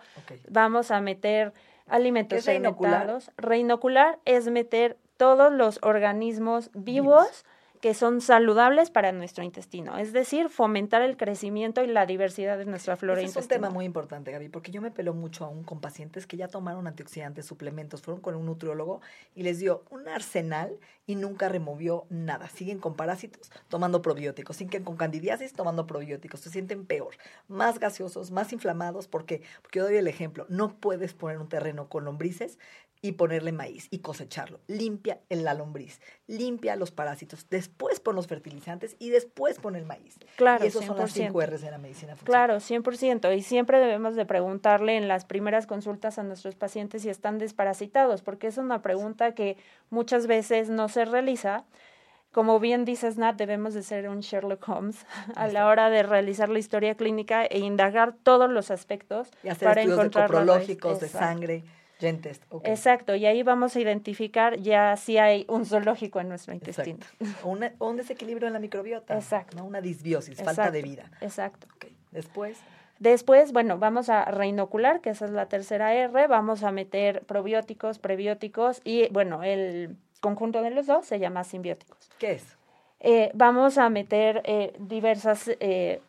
Vamos 0.50 0.92
a 0.92 1.02
meter 1.02 1.54
alimentos 1.88 2.46
fermentados. 2.46 3.32
Reinocular 3.36 4.20
es 4.26 4.48
meter 4.48 4.98
todos 5.18 5.52
los 5.52 5.80
organismos 5.82 6.70
vivos 6.74 7.46
que 7.84 7.94
son 7.94 8.22
saludables 8.22 8.90
para 8.90 9.12
nuestro 9.12 9.44
intestino, 9.44 9.98
es 9.98 10.14
decir, 10.14 10.48
fomentar 10.48 11.02
el 11.02 11.18
crecimiento 11.18 11.84
y 11.84 11.88
la 11.88 12.06
diversidad 12.06 12.58
de 12.58 12.64
nuestra 12.64 12.96
flora 12.96 13.20
intestinal. 13.20 13.42
Es 13.42 13.46
un 13.46 13.50
tema 13.50 13.70
muy 13.72 13.84
importante, 13.84 14.32
Gaby, 14.32 14.48
porque 14.48 14.72
yo 14.72 14.82
me 14.82 14.90
pelo 14.90 15.14
mucho 15.14 15.44
aún 15.44 15.66
con 15.66 15.82
pacientes 15.82 16.26
que 16.26 16.38
ya 16.38 16.48
tomaron 16.48 16.88
antioxidantes, 16.88 17.46
suplementos, 17.46 18.02
fueron 18.02 18.22
con 18.22 18.36
un 18.36 18.46
nutriólogo 18.46 19.02
y 19.36 19.44
les 19.44 19.60
dio 19.60 19.84
un 19.90 20.08
arsenal 20.08 20.80
y 21.06 21.16
nunca 21.16 21.50
removió 21.50 22.06
nada. 22.10 22.48
Siguen 22.48 22.80
con 22.80 22.96
parásitos 22.96 23.52
tomando 23.68 24.02
probióticos, 24.02 24.56
siguen 24.56 24.86
con 24.86 24.96
candidiasis 24.96 25.52
tomando 25.52 25.86
probióticos, 25.86 26.40
se 26.40 26.52
sienten 26.52 26.86
peor, 26.86 27.16
más 27.50 27.80
gaseosos, 27.80 28.32
más 28.32 28.54
inflamados, 28.54 29.10
¿por 29.10 29.26
qué? 29.26 29.42
Porque 29.62 29.80
yo 29.80 29.84
doy 29.84 29.98
el 29.98 30.08
ejemplo, 30.08 30.46
no 30.48 30.74
puedes 30.78 31.14
poner 31.14 31.38
un 31.38 31.50
terreno 31.50 31.90
con 31.90 32.06
lombrices 32.06 32.58
y 33.04 33.12
ponerle 33.12 33.52
maíz 33.52 33.90
y 33.92 34.00
cosecharlo. 34.00 34.62
Limpia 34.68 35.20
la 35.30 35.54
lombriz, 35.54 36.00
limpia 36.26 36.78
los 36.78 36.92
parásitos, 36.92 37.48
después 37.50 38.00
pon 38.00 38.16
los 38.16 38.28
fertilizantes 38.28 38.96
y 38.98 39.10
después 39.10 39.60
pon 39.60 39.76
el 39.76 39.86
maíz. 39.86 40.18
Claro, 40.38 40.64
y 40.64 40.70
esos 40.70 40.86
son 40.86 40.98
las 40.98 41.12
cinco 41.12 41.42
R's 41.42 41.62
de 41.62 41.70
la 41.70 41.78
medicina 41.78 42.16
funcional. 42.16 42.48
Claro, 42.48 42.60
100%. 42.62 43.38
Y 43.38 43.42
siempre 43.42 43.80
debemos 43.80 44.16
de 44.16 44.26
preguntarle 44.26 44.96
en 44.96 45.10
las 45.10 45.26
primeras 45.26 45.68
consultas 45.68 46.18
a 46.18 46.24
nuestros 46.24 46.56
pacientes 46.56 47.02
si 47.02 47.10
están 47.10 47.40
desparasitados, 47.40 48.22
porque 48.22 48.48
es 48.48 48.58
una 48.58 48.82
pregunta 48.82 49.36
que 49.36 49.58
muchas 49.90 50.26
veces 50.26 50.70
no 50.70 50.88
se 50.88 51.04
realiza. 51.04 51.66
Como 52.32 52.62
bien 52.62 52.86
dices, 52.86 53.18
Nat, 53.18 53.36
debemos 53.36 53.74
de 53.74 53.84
ser 53.84 54.08
un 54.08 54.22
Sherlock 54.22 54.66
Holmes 54.70 55.06
a 55.36 55.50
la 55.50 55.68
hora 55.68 55.90
de 55.90 56.04
realizar 56.04 56.48
la 56.48 56.60
historia 56.60 56.96
clínica 56.96 57.44
e 57.44 57.60
indagar 57.60 58.16
todos 58.24 58.50
los 58.50 58.72
aspectos 58.72 59.30
y 59.44 59.50
hacer 59.50 59.68
para 59.68 59.82
estudios 59.82 60.00
encontrar 60.00 60.32
de 60.32 61.00
de 61.02 61.10
sangre 61.10 61.64
Exacto, 62.64 63.16
y 63.16 63.26
ahí 63.26 63.44
vamos 63.44 63.76
a 63.76 63.80
identificar 63.80 64.58
ya 64.60 64.96
si 64.98 65.18
hay 65.18 65.46
un 65.48 65.66
zoológico 65.66 66.20
en 66.20 66.30
nuestro 66.30 66.54
intestino. 66.54 67.00
O, 67.44 67.58
un 67.88 67.98
desequilibrio 67.98 68.48
en 68.48 68.54
la 68.54 68.60
microbiota. 68.60 69.16
Exacto. 69.16 69.64
Una 69.64 69.82
disbiosis, 69.82 70.42
falta 70.42 70.72
de 70.72 70.82
vida. 70.82 71.12
Exacto. 71.22 71.68
Después. 72.12 72.58
Después, 73.00 73.52
bueno, 73.52 73.78
vamos 73.80 74.10
a 74.10 74.26
reinocular, 74.26 75.02
que 75.02 75.10
esa 75.10 75.26
es 75.26 75.32
la 75.32 75.48
tercera 75.48 75.94
R, 75.94 76.28
vamos 76.28 76.64
a 76.64 76.72
meter 76.72 77.24
probióticos, 77.26 78.00
prebióticos 78.00 78.82
y, 78.84 79.10
bueno, 79.10 79.44
el 79.44 79.98
conjunto 80.22 80.62
de 80.62 80.70
los 80.70 80.88
dos 80.88 81.06
se 81.06 81.20
llama 81.20 81.44
simbióticos. 81.44 82.10
¿Qué 82.18 82.34
es? 82.34 82.58
Eh, 83.02 83.32
vamos 83.34 83.78
a 83.78 83.90
meter 83.90 84.42
eh, 84.46 84.74
diversas 84.80 85.50
eh, 85.60 86.02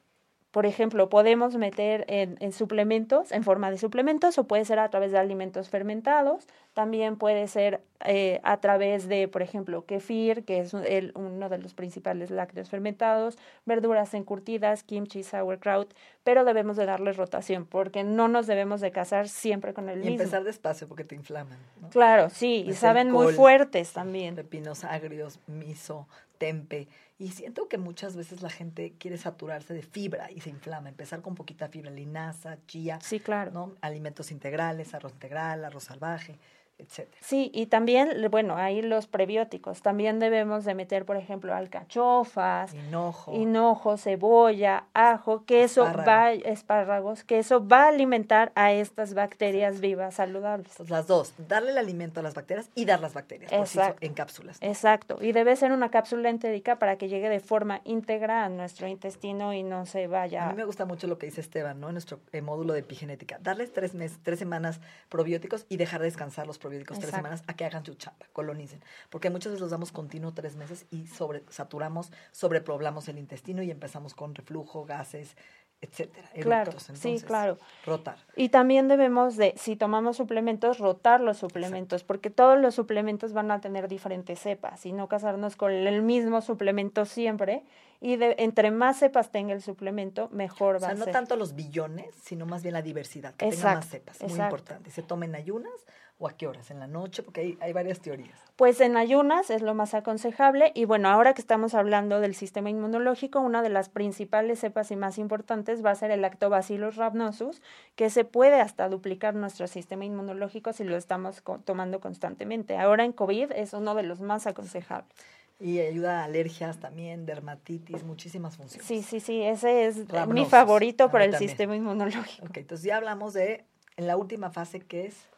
por 0.54 0.66
ejemplo, 0.66 1.08
podemos 1.08 1.56
meter 1.56 2.04
en, 2.06 2.52
suplementos, 2.52 3.32
en 3.32 3.42
forma 3.42 3.72
de 3.72 3.76
suplementos, 3.76 4.38
o 4.38 4.44
puede 4.44 4.64
ser 4.64 4.78
a 4.78 4.88
través 4.88 5.10
de 5.10 5.18
alimentos 5.18 5.68
fermentados, 5.68 6.46
también 6.74 7.16
puede 7.16 7.48
ser 7.48 7.80
eh, 8.04 8.38
a 8.44 8.58
través 8.58 9.08
de, 9.08 9.26
por 9.26 9.42
ejemplo, 9.42 9.84
kefir, 9.84 10.44
que 10.44 10.60
es 10.60 10.72
el, 10.72 11.10
uno 11.16 11.48
de 11.48 11.58
los 11.58 11.74
principales 11.74 12.30
lácteos 12.30 12.70
fermentados, 12.70 13.36
verduras 13.66 14.14
encurtidas, 14.14 14.84
kimchi, 14.84 15.24
sauerkraut, 15.24 15.92
pero 16.22 16.44
debemos 16.44 16.76
de 16.76 16.86
darles 16.86 17.16
rotación, 17.16 17.66
porque 17.66 18.04
no 18.04 18.28
nos 18.28 18.46
debemos 18.46 18.80
de 18.80 18.92
casar 18.92 19.28
siempre 19.28 19.74
con 19.74 19.88
el 19.88 20.02
y 20.02 20.10
mismo. 20.10 20.22
empezar 20.22 20.44
despacio, 20.44 20.86
porque 20.86 21.02
te 21.02 21.16
inflaman. 21.16 21.58
Claro, 21.90 22.30
sí, 22.30 22.64
y 22.64 22.74
saben 22.74 23.10
muy 23.10 23.32
fuertes 23.32 23.92
también. 23.92 24.36
Pepinos 24.36 24.84
agrios, 24.84 25.40
miso, 25.48 26.06
tempe, 26.38 26.86
y 27.18 27.30
siento 27.30 27.68
que 27.68 27.78
muchas 27.78 28.16
veces 28.16 28.42
la 28.42 28.50
gente 28.50 28.94
quiere 28.98 29.18
saturarse 29.18 29.72
de 29.72 29.82
fibra 29.82 30.30
y 30.30 30.40
se 30.40 30.50
inflama. 30.50 30.88
Empezar 30.88 31.22
con 31.22 31.34
poquita 31.34 31.68
fibra, 31.68 31.90
linaza, 31.90 32.58
chía. 32.66 32.98
Sí, 33.00 33.20
claro. 33.20 33.52
¿no? 33.52 33.74
Alimentos 33.80 34.32
integrales, 34.32 34.94
arroz 34.94 35.12
integral, 35.12 35.64
arroz 35.64 35.84
salvaje 35.84 36.38
etcétera. 36.78 37.18
Sí, 37.20 37.50
y 37.54 37.66
también, 37.66 38.10
bueno, 38.30 38.56
ahí 38.56 38.82
los 38.82 39.06
prebióticos. 39.06 39.82
También 39.82 40.18
debemos 40.18 40.64
de 40.64 40.74
meter, 40.74 41.04
por 41.04 41.16
ejemplo, 41.16 41.54
alcachofas, 41.54 42.74
hinojo, 42.74 43.32
hinojo 43.32 43.96
cebolla, 43.96 44.86
ajo, 44.92 45.44
que 45.44 45.64
eso 45.64 45.84
va, 45.84 46.32
espárragos, 46.32 47.24
que 47.24 47.38
eso 47.38 47.66
va 47.66 47.84
a 47.84 47.88
alimentar 47.88 48.52
a 48.54 48.72
estas 48.72 49.14
bacterias 49.14 49.80
vivas 49.80 50.14
saludables. 50.14 50.78
las 50.88 51.06
dos, 51.06 51.34
darle 51.48 51.70
el 51.70 51.78
alimento 51.78 52.20
a 52.20 52.22
las 52.22 52.34
bacterias 52.34 52.70
y 52.74 52.84
dar 52.84 53.00
las 53.00 53.14
bacterias 53.14 53.52
en 54.00 54.14
cápsulas. 54.14 54.58
Exacto, 54.60 55.18
y 55.20 55.32
debe 55.32 55.56
ser 55.56 55.72
una 55.72 55.90
cápsula 55.90 56.28
entérica 56.28 56.78
para 56.78 56.96
que 56.96 57.08
llegue 57.08 57.28
de 57.28 57.40
forma 57.40 57.80
íntegra 57.84 58.44
a 58.44 58.48
nuestro 58.48 58.88
intestino 58.88 59.54
y 59.54 59.62
no 59.62 59.86
se 59.86 60.06
vaya. 60.06 60.46
A 60.46 60.50
mí 60.50 60.56
me 60.56 60.64
gusta 60.64 60.84
mucho 60.84 61.06
lo 61.06 61.18
que 61.18 61.26
dice 61.26 61.40
Esteban, 61.40 61.80
¿no? 61.80 61.88
En 61.88 61.94
nuestro 61.94 62.20
eh, 62.32 62.42
módulo 62.42 62.72
de 62.72 62.80
epigenética. 62.80 63.38
Darles 63.40 63.72
tres 63.72 63.94
meses, 63.94 64.18
tres 64.22 64.38
semanas 64.38 64.80
probióticos 65.08 65.66
y 65.68 65.76
dejar 65.76 66.02
descansar 66.02 66.46
los 66.46 66.58
probióticos 66.64 66.98
tres 66.98 67.10
semanas 67.10 67.44
a 67.46 67.52
que 67.54 67.66
hagan 67.66 67.84
su 67.84 67.94
chamba, 67.94 68.26
colonicen. 68.32 68.80
Porque 69.10 69.28
muchas 69.28 69.52
veces 69.52 69.60
los 69.60 69.70
damos 69.70 69.92
continuo 69.92 70.32
tres 70.32 70.56
meses 70.56 70.86
y 70.90 71.06
sobre, 71.06 71.44
saturamos, 71.50 72.10
sobrepoblamos 72.32 73.06
el 73.08 73.18
intestino 73.18 73.62
y 73.62 73.70
empezamos 73.70 74.14
con 74.14 74.34
reflujo, 74.34 74.86
gases, 74.86 75.36
etcétera. 75.82 76.30
Claro, 76.40 76.72
sí, 76.94 77.20
claro. 77.20 77.58
Rotar. 77.84 78.16
Y 78.34 78.48
también 78.48 78.88
debemos 78.88 79.36
de, 79.36 79.52
si 79.58 79.76
tomamos 79.76 80.16
suplementos, 80.16 80.78
rotar 80.78 81.20
los 81.20 81.36
suplementos, 81.36 82.02
porque 82.02 82.30
todos 82.30 82.58
los 82.58 82.74
suplementos 82.74 83.34
van 83.34 83.50
a 83.50 83.60
tener 83.60 83.86
diferentes 83.86 84.38
cepas 84.38 84.86
y 84.86 84.94
no 84.94 85.06
casarnos 85.06 85.56
con 85.56 85.70
el 85.70 86.00
mismo 86.00 86.40
suplemento 86.40 87.04
siempre. 87.04 87.62
Y 88.00 88.16
de, 88.16 88.36
entre 88.38 88.70
más 88.70 88.98
cepas 88.98 89.30
tenga 89.30 89.52
el 89.52 89.60
suplemento, 89.60 90.30
mejor 90.30 90.82
va 90.82 90.88
a 90.88 90.90
ser. 90.90 91.00
O 91.00 91.04
sea, 91.04 91.06
no 91.06 91.12
tanto 91.12 91.36
los 91.36 91.54
billones, 91.54 92.14
sino 92.22 92.46
más 92.46 92.62
bien 92.62 92.72
la 92.72 92.82
diversidad, 92.82 93.34
que 93.34 93.50
tenga 93.50 93.74
más 93.74 93.88
cepas. 93.88 94.22
Muy 94.22 94.32
importante. 94.32 94.90
Se 94.90 95.02
tomen 95.02 95.34
ayunas 95.34 95.74
o 96.18 96.28
a 96.28 96.36
qué 96.36 96.46
horas, 96.46 96.70
en 96.70 96.78
la 96.78 96.86
noche, 96.86 97.22
porque 97.22 97.40
hay, 97.40 97.58
hay 97.60 97.72
varias 97.72 98.00
teorías. 98.00 98.38
Pues 98.56 98.80
en 98.80 98.96
ayunas 98.96 99.50
es 99.50 99.62
lo 99.62 99.74
más 99.74 99.94
aconsejable 99.94 100.70
y 100.74 100.84
bueno, 100.84 101.08
ahora 101.08 101.34
que 101.34 101.40
estamos 101.40 101.74
hablando 101.74 102.20
del 102.20 102.34
sistema 102.34 102.70
inmunológico, 102.70 103.40
una 103.40 103.62
de 103.62 103.68
las 103.68 103.88
principales 103.88 104.60
cepas 104.60 104.90
y 104.92 104.96
más 104.96 105.18
importantes 105.18 105.84
va 105.84 105.90
a 105.90 105.94
ser 105.96 106.12
el 106.12 106.22
Lactobacillus 106.22 106.96
rhamnosus, 106.96 107.62
que 107.96 108.10
se 108.10 108.24
puede 108.24 108.60
hasta 108.60 108.88
duplicar 108.88 109.34
nuestro 109.34 109.66
sistema 109.66 110.04
inmunológico 110.04 110.72
si 110.72 110.84
lo 110.84 110.96
estamos 110.96 111.42
tomando 111.64 112.00
constantemente. 112.00 112.78
Ahora 112.78 113.04
en 113.04 113.12
COVID 113.12 113.50
es 113.52 113.72
uno 113.72 113.94
de 113.96 114.04
los 114.04 114.20
más 114.20 114.46
aconsejables. 114.46 115.12
Y 115.60 115.80
ayuda 115.80 116.20
a 116.20 116.24
alergias 116.24 116.78
también, 116.78 117.26
dermatitis, 117.26 118.04
muchísimas 118.04 118.56
funciones. 118.56 118.86
Sí, 118.86 119.02
sí, 119.02 119.20
sí, 119.20 119.42
ese 119.42 119.86
es 119.86 120.04
mi 120.28 120.44
favorito 120.46 121.10
para 121.10 121.24
el 121.24 121.36
sistema 121.36 121.76
inmunológico. 121.76 122.46
Ok, 122.46 122.58
entonces 122.58 122.84
ya 122.84 122.96
hablamos 122.96 123.34
de, 123.34 123.64
en 123.96 124.06
la 124.06 124.16
última 124.16 124.50
fase, 124.50 124.80
que 124.80 125.06
es 125.06 125.28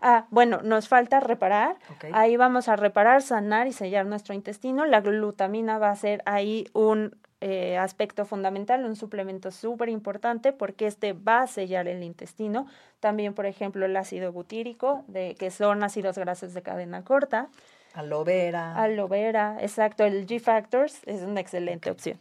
Ah, 0.00 0.26
bueno, 0.30 0.60
nos 0.62 0.88
falta 0.88 1.20
reparar. 1.20 1.76
Ahí 2.12 2.36
vamos 2.36 2.68
a 2.68 2.76
reparar, 2.76 3.22
sanar 3.22 3.66
y 3.66 3.72
sellar 3.72 4.06
nuestro 4.06 4.34
intestino. 4.34 4.84
La 4.86 5.00
glutamina 5.00 5.78
va 5.78 5.90
a 5.90 5.96
ser 5.96 6.22
ahí 6.26 6.66
un 6.72 7.16
eh, 7.40 7.76
aspecto 7.76 8.24
fundamental, 8.24 8.84
un 8.84 8.96
suplemento 8.96 9.50
súper 9.50 9.88
importante 9.88 10.52
porque 10.52 10.86
este 10.86 11.12
va 11.12 11.42
a 11.42 11.46
sellar 11.46 11.86
el 11.88 12.02
intestino. 12.02 12.66
También, 13.00 13.34
por 13.34 13.46
ejemplo, 13.46 13.84
el 13.84 13.96
ácido 13.96 14.32
butírico, 14.32 15.04
de, 15.06 15.34
que 15.38 15.50
son 15.50 15.82
ácidos 15.82 16.16
grasos 16.18 16.54
de 16.54 16.62
cadena 16.62 17.04
corta. 17.04 17.48
Aloe 17.94 18.24
vera. 18.24 18.74
Aloe 18.74 19.08
vera, 19.08 19.56
exacto. 19.60 20.04
El 20.04 20.26
G-Factors 20.26 21.02
es 21.06 21.22
una 21.22 21.40
excelente 21.40 21.90
opción. 21.90 22.18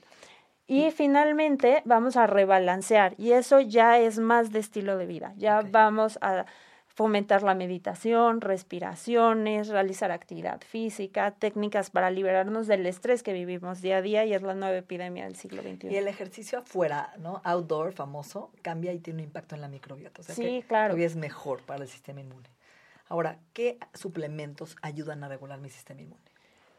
Y 0.68 0.90
finalmente 0.92 1.82
vamos 1.86 2.18
a 2.18 2.26
rebalancear 2.26 3.14
y 3.18 3.34
eso 3.34 3.60
ya 3.60 4.00
es 4.00 4.18
más 4.18 4.52
de 4.52 4.60
estilo 4.60 4.98
de 4.98 5.06
vida. 5.06 5.34
Ya 5.38 5.62
vamos 5.62 6.18
a 6.22 6.46
fomentar 6.96 7.44
la 7.44 7.56
meditación, 7.56 8.40
respiraciones, 8.40 9.68
realizar 9.68 10.12
actividad 10.12 10.62
física, 10.62 11.32
técnicas 11.32 11.90
para 11.90 12.10
liberarnos 12.10 12.68
del 12.68 12.86
estrés 12.86 13.22
que 13.22 13.34
vivimos 13.34 13.82
día 13.82 13.98
a 13.98 14.02
día 14.02 14.24
y 14.24 14.34
es 14.34 14.42
la 14.42 14.56
nueva 14.56 14.78
epidemia 14.78 15.26
del 15.26 15.36
siglo 15.36 15.62
XXI. 15.62 15.90
Y 15.92 15.98
el 15.98 16.08
ejercicio 16.08 16.60
afuera, 16.60 17.14
¿no? 17.20 17.42
Outdoor, 17.44 17.92
famoso, 17.92 18.50
cambia 18.62 18.94
y 18.94 19.00
tiene 19.00 19.20
un 19.20 19.26
impacto 19.26 19.56
en 19.56 19.62
la 19.62 19.68
microbiota. 19.68 20.22
O 20.22 20.24
sea 20.24 20.36
sí, 20.36 20.44
que 20.44 20.64
claro. 20.68 20.96
es 20.96 21.18
mejor 21.18 21.62
para 21.64 21.84
el 21.84 21.90
sistema 21.90 22.22
inmune. 22.22 22.48
Ahora, 23.10 23.40
¿qué 23.52 23.78
suplementos 23.94 24.78
ayudan 24.82 25.22
a 25.26 25.28
regular 25.28 25.60
mi 25.60 25.70
sistema 25.70 26.00
inmune? 26.00 26.24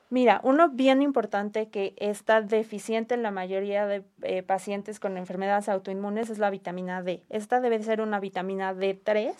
Mira, 0.08 0.40
uno 0.44 0.70
bien 0.70 1.02
importante 1.02 1.68
que 1.68 1.94
está 1.99 2.40
deficiente 2.40 3.14
en 3.14 3.23
la 3.23 3.32
mayoría 3.32 3.87
de 3.87 4.02
eh, 4.23 4.42
pacientes 4.42 4.99
con 4.99 5.18
enfermedades 5.18 5.68
autoinmunes 5.68 6.30
es 6.30 6.38
la 6.38 6.49
vitamina 6.49 7.02
D. 7.02 7.23
Esta 7.28 7.61
debe 7.61 7.82
ser 7.82 8.00
una 8.00 8.18
vitamina 8.18 8.73
D3 8.73 9.35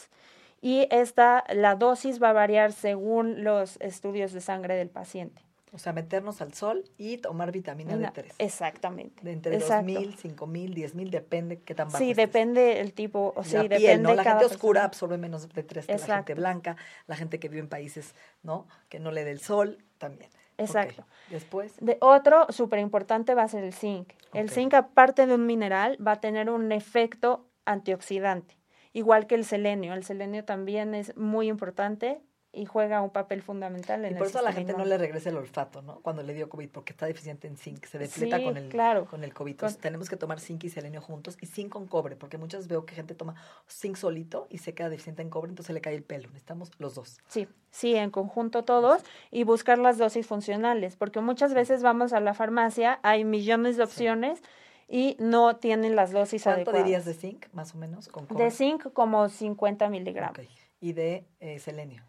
y 0.61 0.89
esta, 0.91 1.45
la 1.53 1.75
dosis 1.75 2.23
va 2.23 2.31
a 2.31 2.33
variar 2.33 2.73
según 2.73 3.45
los 3.45 3.77
estudios 3.81 4.33
de 4.33 4.41
sangre 4.41 4.77
del 4.77 4.89
paciente. 4.91 5.43
O 5.73 5.79
sea, 5.79 5.93
meternos 5.93 6.41
al 6.41 6.55
sol 6.55 6.85
y 6.97 7.19
tomar 7.19 7.53
vitamina 7.53 7.97
D3. 7.97 8.33
Exactamente. 8.39 9.23
De 9.23 9.33
entre 9.33 9.59
2.000, 9.59 10.17
5.000, 10.17 10.75
10.000, 10.75 11.11
depende 11.11 11.61
qué 11.61 11.75
tan 11.75 11.89
bajo 11.89 11.99
Sí, 11.99 12.15
depende 12.15 12.81
el 12.81 12.95
tipo, 12.95 13.35
o 13.37 13.45
sí, 13.45 13.57
la 13.57 13.63
depende 13.65 13.87
piel, 13.87 14.03
¿no? 14.03 14.15
La 14.15 14.25
cada 14.25 14.41
gente 14.41 14.55
oscura 14.55 14.81
persona. 14.81 14.85
absorbe 14.87 15.19
menos 15.19 15.49
D3 15.51 15.85
que 15.85 15.93
la 15.93 16.17
gente 16.17 16.35
blanca, 16.35 16.77
la 17.07 17.17
gente 17.17 17.39
que 17.39 17.51
vive 17.51 17.61
en 17.61 17.69
países, 17.69 18.15
¿no? 18.43 18.67
Que 18.89 19.01
no 19.01 19.11
le 19.11 19.25
dé 19.25 19.33
el 19.33 19.41
sol, 19.41 19.85
también. 19.99 20.31
Exacto. 20.57 21.03
Okay. 21.03 21.35
Después. 21.35 21.75
De 21.81 21.99
otro 22.01 22.47
súper 22.51 22.79
importante 22.79 23.35
va 23.35 23.43
a 23.43 23.49
ser 23.49 23.65
el 23.65 23.75
zinc. 23.75 24.13
El 24.33 24.49
zinc, 24.49 24.73
aparte 24.73 25.27
de 25.27 25.35
un 25.35 25.45
mineral, 25.45 25.99
va 26.05 26.13
a 26.13 26.21
tener 26.21 26.49
un 26.49 26.73
efecto 26.73 27.47
antioxidante, 27.65 28.57
igual 28.97 29.27
que 29.27 29.35
el 29.35 29.45
selenio. 29.45 29.93
El 29.95 30.05
selenio 30.05 30.45
también 30.45 30.95
es 30.95 31.17
muy 31.17 31.49
importante 31.49 32.21
y 32.53 32.65
juega 32.65 33.03
un 33.03 33.11
papel 33.11 33.43
fundamental 33.43 34.03
en 34.07 34.13
y 34.13 34.15
por 34.15 34.23
el 34.27 34.31
eso 34.31 34.39
a 34.39 34.43
la 34.43 34.51
gente 34.55 34.73
no 34.73 34.87
le 34.87 34.97
regresa 34.97 35.29
el 35.29 35.37
olfato, 35.37 35.83
¿no? 35.83 36.01
Cuando 36.01 36.23
le 36.23 36.33
dio 36.33 36.49
COVID, 36.49 36.71
porque 36.71 36.93
está 36.95 37.05
deficiente 37.05 37.47
en 37.47 37.59
zinc, 37.59 37.85
se 37.85 37.99
depleta 37.99 38.39
Sí, 38.39 38.45
con 38.45 38.57
el 38.57 38.69
claro. 38.71 39.05
con 39.05 39.23
el 39.25 39.35
COVID. 39.35 39.51
Entonces, 39.51 39.77
Con- 39.77 39.83
tenemos 39.83 40.09
que 40.09 40.17
tomar 40.17 40.41
zinc 40.41 40.65
y 40.65 40.71
selenio 40.71 41.03
juntos 41.03 41.37
y 41.43 41.47
zinc 41.47 41.69
con 41.71 41.87
cobre, 41.87 42.17
porque 42.17 42.39
muchas 42.39 42.61
veces 42.61 42.69
veo 42.69 42.87
que 42.87 42.95
gente 42.95 43.15
toma 43.15 43.35
zinc 43.69 43.97
solito 43.97 44.47
y 44.49 44.57
se 44.59 44.73
queda 44.73 44.89
deficiente 44.89 45.21
en 45.21 45.29
cobre, 45.29 45.51
entonces 45.51 45.75
le 45.75 45.83
cae 45.83 45.95
el 45.97 46.03
pelo. 46.03 46.29
Necesitamos 46.29 46.71
los 46.79 46.95
dos. 46.95 47.19
Sí, 47.29 47.47
sí, 47.71 47.95
en 47.95 48.11
conjunto 48.11 48.65
todos 48.65 49.03
y 49.31 49.45
buscar 49.45 49.77
las 49.77 49.99
dosis 49.99 50.27
funcionales, 50.27 50.97
porque 50.97 51.21
muchas 51.21 51.53
veces 51.53 51.83
vamos 51.83 52.15
a 52.15 52.21
la 52.21 52.33
farmacia, 52.33 53.01
hay 53.03 53.27
millones 53.27 53.77
de 53.77 53.83
opciones 53.85 54.41
y 54.89 55.17
no 55.19 55.57
tienen 55.57 55.97
las 55.97 56.13
dosis 56.13 56.43
¿Cuánto 56.45 56.59
adecuadas. 56.71 56.85
dirías 56.85 57.05
de 57.05 57.15
zinc, 57.15 57.47
más 57.53 57.75
o 57.75 57.79
menos, 57.79 58.09
con? 58.09 58.27
De 58.29 58.51
zinc 58.51 58.93
como 58.93 59.29
50 59.29 59.89
miligramos, 59.89 60.39
Ok. 60.39 60.45
Y 60.81 60.93
de 60.93 61.25
eh, 61.41 61.59
selenio. 61.59 62.03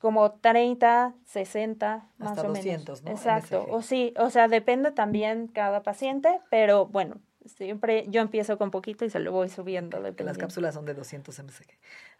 como 0.00 0.32
30, 0.32 1.14
60, 1.26 2.08
más 2.18 2.30
Hasta 2.30 2.42
o 2.42 2.52
200, 2.52 3.02
menos. 3.02 3.04
¿no? 3.04 3.10
Exacto, 3.10 3.62
MSG. 3.62 3.74
o 3.74 3.82
sí, 3.82 4.14
o 4.18 4.30
sea, 4.30 4.48
depende 4.48 4.90
también 4.92 5.46
cada 5.46 5.82
paciente, 5.82 6.40
pero 6.50 6.86
bueno, 6.86 7.16
siempre 7.46 8.06
yo 8.08 8.20
empiezo 8.20 8.58
con 8.58 8.70
poquito 8.70 9.04
y 9.04 9.10
se 9.10 9.18
lo 9.20 9.32
voy 9.32 9.48
subiendo. 9.48 10.00
Las 10.00 10.38
cápsulas 10.38 10.74
son 10.74 10.84
de 10.86 10.94
200 10.94 11.38
msg. 11.38 11.68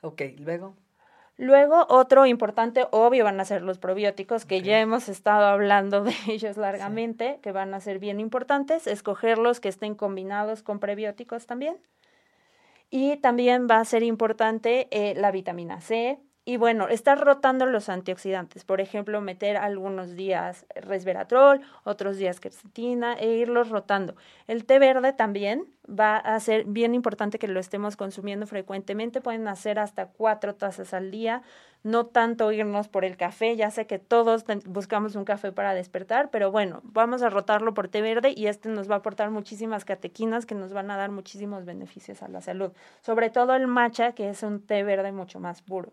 Ok, 0.03 0.23
luego. 0.39 0.75
Luego, 1.41 1.87
otro 1.89 2.27
importante, 2.27 2.87
obvio, 2.91 3.25
van 3.25 3.41
a 3.41 3.47
ser 3.47 3.63
los 3.63 3.79
probióticos, 3.79 4.45
que 4.45 4.61
ya 4.61 4.79
hemos 4.79 5.09
estado 5.09 5.47
hablando 5.47 6.05
de 6.05 6.13
ellos 6.29 6.59
largamente, 6.59 7.39
que 7.41 7.51
van 7.51 7.73
a 7.73 7.81
ser 7.81 7.99
bien 7.99 8.21
importantes. 8.21 8.87
Escogerlos 8.87 9.59
que 9.59 9.71
estén 9.71 9.95
combinados 9.95 10.63
con 10.63 10.81
prebióticos 10.81 11.47
también. 11.47 11.79
Y 12.91 13.17
también 13.17 13.69
va 13.71 13.79
a 13.79 13.85
ser 13.87 14.03
importante 14.03 14.89
eh, 14.91 15.15
la 15.17 15.31
vitamina 15.31 15.81
C. 15.81 16.19
Y 16.51 16.57
bueno, 16.57 16.89
estar 16.89 17.17
rotando 17.21 17.65
los 17.65 17.89
antioxidantes. 17.89 18.65
Por 18.65 18.81
ejemplo, 18.81 19.21
meter 19.21 19.57
algunos 19.57 20.17
días 20.17 20.67
resveratrol, 20.75 21.61
otros 21.85 22.17
días 22.17 22.41
quercetina 22.41 23.13
e 23.13 23.37
irlos 23.37 23.69
rotando. 23.69 24.17
El 24.49 24.65
té 24.65 24.81
verde 24.81 25.13
también 25.13 25.69
va 25.89 26.17
a 26.17 26.41
ser 26.41 26.65
bien 26.65 26.93
importante 26.93 27.39
que 27.39 27.47
lo 27.47 27.61
estemos 27.61 27.97
consumiendo 27.97 28.49
frecuentemente. 28.49 29.21
Pueden 29.21 29.47
hacer 29.47 29.79
hasta 29.79 30.07
cuatro 30.07 30.57
tazas 30.57 30.93
al 30.93 31.13
día. 31.13 31.43
No 31.83 32.07
tanto 32.07 32.53
irnos 32.53 32.89
por 32.89 33.05
el 33.05 33.17
café. 33.17 33.57
Ya 33.57 33.71
sé 33.71 33.87
que 33.87 33.99
todos 33.99 34.45
buscamos 34.67 35.15
un 35.15 35.25
café 35.25 35.53
para 35.53 35.75
despertar, 35.75 36.31
pero 36.31 36.51
bueno, 36.51 36.81
vamos 36.85 37.23
a 37.23 37.31
rotarlo 37.31 37.75
por 37.75 37.89
té 37.89 38.03
verde 38.03 38.33
y 38.37 38.47
este 38.47 38.69
nos 38.69 38.91
va 38.91 38.97
a 38.97 38.99
aportar 38.99 39.31
muchísimas 39.31 39.85
catequinas 39.85 40.47
que 40.47 40.55
nos 40.55 40.73
van 40.73 40.91
a 40.91 40.97
dar 40.97 41.11
muchísimos 41.11 41.65
beneficios 41.65 42.23
a 42.23 42.29
la 42.29 42.41
salud. 42.41 42.73
Sobre 43.03 43.31
todo 43.31 43.55
el 43.55 43.67
matcha, 43.67 44.13
que 44.13 44.29
es 44.31 44.43
un 44.43 44.61
té 44.61 44.83
verde 44.83 45.13
mucho 45.13 45.41
más 45.41 45.63
puro. 45.63 45.93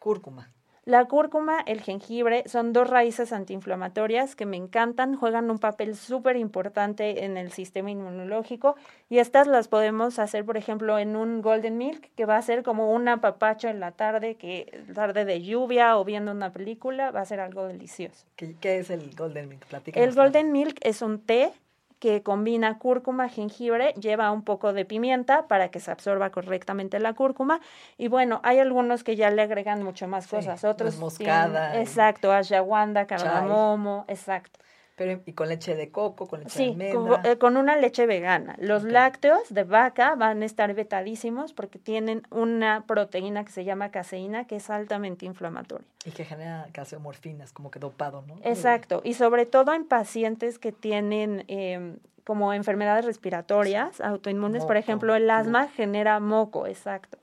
Cúrcuma. 0.00 0.48
La 0.90 1.04
cúrcuma, 1.04 1.60
el 1.66 1.82
jengibre 1.82 2.42
son 2.46 2.72
dos 2.72 2.90
raíces 2.90 3.32
antiinflamatorias 3.32 4.34
que 4.34 4.44
me 4.44 4.56
encantan, 4.56 5.14
juegan 5.14 5.48
un 5.48 5.60
papel 5.60 5.94
súper 5.94 6.34
importante 6.34 7.24
en 7.24 7.36
el 7.36 7.52
sistema 7.52 7.92
inmunológico 7.92 8.74
y 9.08 9.18
estas 9.18 9.46
las 9.46 9.68
podemos 9.68 10.18
hacer, 10.18 10.44
por 10.44 10.56
ejemplo, 10.56 10.98
en 10.98 11.14
un 11.14 11.42
golden 11.42 11.78
milk, 11.78 12.10
que 12.16 12.26
va 12.26 12.38
a 12.38 12.42
ser 12.42 12.64
como 12.64 12.92
un 12.92 13.06
apapacho 13.06 13.68
en 13.68 13.78
la 13.78 13.92
tarde, 13.92 14.34
que 14.34 14.82
tarde 14.92 15.24
de 15.24 15.40
lluvia 15.40 15.96
o 15.96 16.04
viendo 16.04 16.32
una 16.32 16.52
película, 16.52 17.12
va 17.12 17.20
a 17.20 17.24
ser 17.24 17.38
algo 17.38 17.68
delicioso. 17.68 18.26
¿Qué, 18.34 18.56
qué 18.60 18.80
es 18.80 18.90
el 18.90 19.14
Golden 19.14 19.48
Milk? 19.48 19.64
Platícanos. 19.66 20.08
El 20.08 20.16
golden 20.16 20.50
milk 20.50 20.76
es 20.82 21.02
un 21.02 21.20
té 21.20 21.52
que 22.00 22.22
combina 22.22 22.78
cúrcuma, 22.78 23.28
jengibre, 23.28 23.92
lleva 24.00 24.32
un 24.32 24.42
poco 24.42 24.72
de 24.72 24.84
pimienta 24.84 25.46
para 25.46 25.70
que 25.70 25.78
se 25.80 25.90
absorba 25.92 26.30
correctamente 26.30 26.98
la 26.98 27.12
cúrcuma. 27.12 27.60
Y 27.98 28.08
bueno, 28.08 28.40
hay 28.42 28.58
algunos 28.58 29.04
que 29.04 29.14
ya 29.16 29.30
le 29.30 29.42
agregan 29.42 29.82
mucho 29.84 30.08
más 30.08 30.24
Sí, 30.24 30.30
cosas. 30.30 30.64
Otros 30.64 30.96
moscada 30.96 31.70
tienen- 31.70 31.86
exacto, 31.86 32.32
ashwagandha, 32.32 33.06
cardamomo, 33.06 34.06
exacto. 34.08 34.58
Pero, 35.00 35.18
y 35.24 35.32
con 35.32 35.48
leche 35.48 35.74
de 35.76 35.88
coco, 35.90 36.26
con 36.28 36.40
leche 36.40 36.58
Sí, 36.58 36.74
de 36.76 36.92
con, 36.92 37.04
almendra. 37.06 37.32
eh, 37.32 37.38
con 37.38 37.56
una 37.56 37.74
leche 37.74 38.04
vegana. 38.04 38.54
Los 38.58 38.84
lácteos 38.84 39.40
de 39.48 39.64
vaca 39.64 40.14
van 40.14 40.42
a 40.42 40.44
estar 40.44 40.74
vetadísimos 40.74 41.54
porque 41.54 41.78
tienen 41.78 42.20
una 42.30 42.84
proteína 42.86 43.42
que 43.46 43.50
se 43.50 43.64
llama 43.64 43.90
caseína 43.90 44.46
que 44.46 44.56
es 44.56 44.68
altamente 44.68 45.24
inflamatoria. 45.24 45.86
Y 46.04 46.10
que 46.10 46.26
genera 46.26 46.68
calciomorfinas, 46.72 47.54
como 47.54 47.70
que 47.70 47.78
dopado, 47.78 48.20
¿no? 48.28 48.36
Exacto, 48.44 49.00
y 49.02 49.14
sobre 49.14 49.46
todo 49.46 49.72
en 49.72 49.86
pacientes 49.86 50.58
que 50.58 50.70
tienen 50.70 51.44
em, 51.48 51.96
como 52.24 52.52
enfermedades 52.52 53.06
respiratorias, 53.06 54.02
autoinmunes, 54.02 54.66
por 54.66 54.76
ejemplo, 54.76 55.14
el 55.14 55.30
asma 55.30 55.68
genera 55.68 56.20
moco, 56.20 56.66
exacto. 56.66 57.16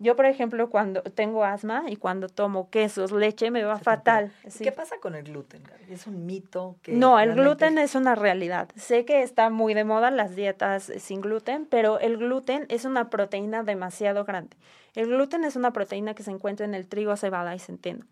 Yo, 0.00 0.14
por 0.14 0.26
ejemplo, 0.26 0.70
cuando 0.70 1.02
tengo 1.02 1.44
asma 1.44 1.84
y 1.88 1.96
cuando 1.96 2.28
tomo 2.28 2.70
quesos, 2.70 3.10
leche, 3.10 3.50
me 3.50 3.64
va 3.64 3.78
fatal. 3.78 4.24
altera. 4.26 4.48
¿Y 4.48 4.50
sí. 4.52 4.64
¿Qué 4.64 4.70
pasa 4.72 4.96
con 5.00 5.16
el 5.16 5.24
gluten? 5.24 5.62
¿Es 5.90 6.06
un 6.06 6.24
mito? 6.24 6.76
que 6.82 6.92
No, 6.92 7.18
el 7.18 7.34
gluten 7.34 7.78
es 7.78 7.96
una 7.96 8.14
realidad. 8.14 8.68
Sé 8.76 9.04
que 9.04 9.22
está 9.22 9.50
muy 9.50 9.74
de 9.74 9.82
moda 9.84 10.12
las 10.12 10.36
dietas 10.36 10.92
sin 10.98 11.20
gluten, 11.20 11.66
pero 11.66 11.98
el 11.98 12.16
gluten 12.16 12.66
es 12.68 12.84
una 12.84 13.10
proteína 13.10 13.64
demasiado 13.64 14.24
grande. 14.24 14.56
El 14.94 15.08
gluten 15.08 15.42
es 15.44 15.56
una 15.56 15.72
proteína 15.72 16.14
que 16.14 16.22
se 16.22 16.30
encuentra 16.30 16.64
en 16.64 16.74
el 16.74 16.86
trigo, 16.86 17.16
cebada 17.16 17.54
y 17.56 17.58
centeno. 17.58 18.06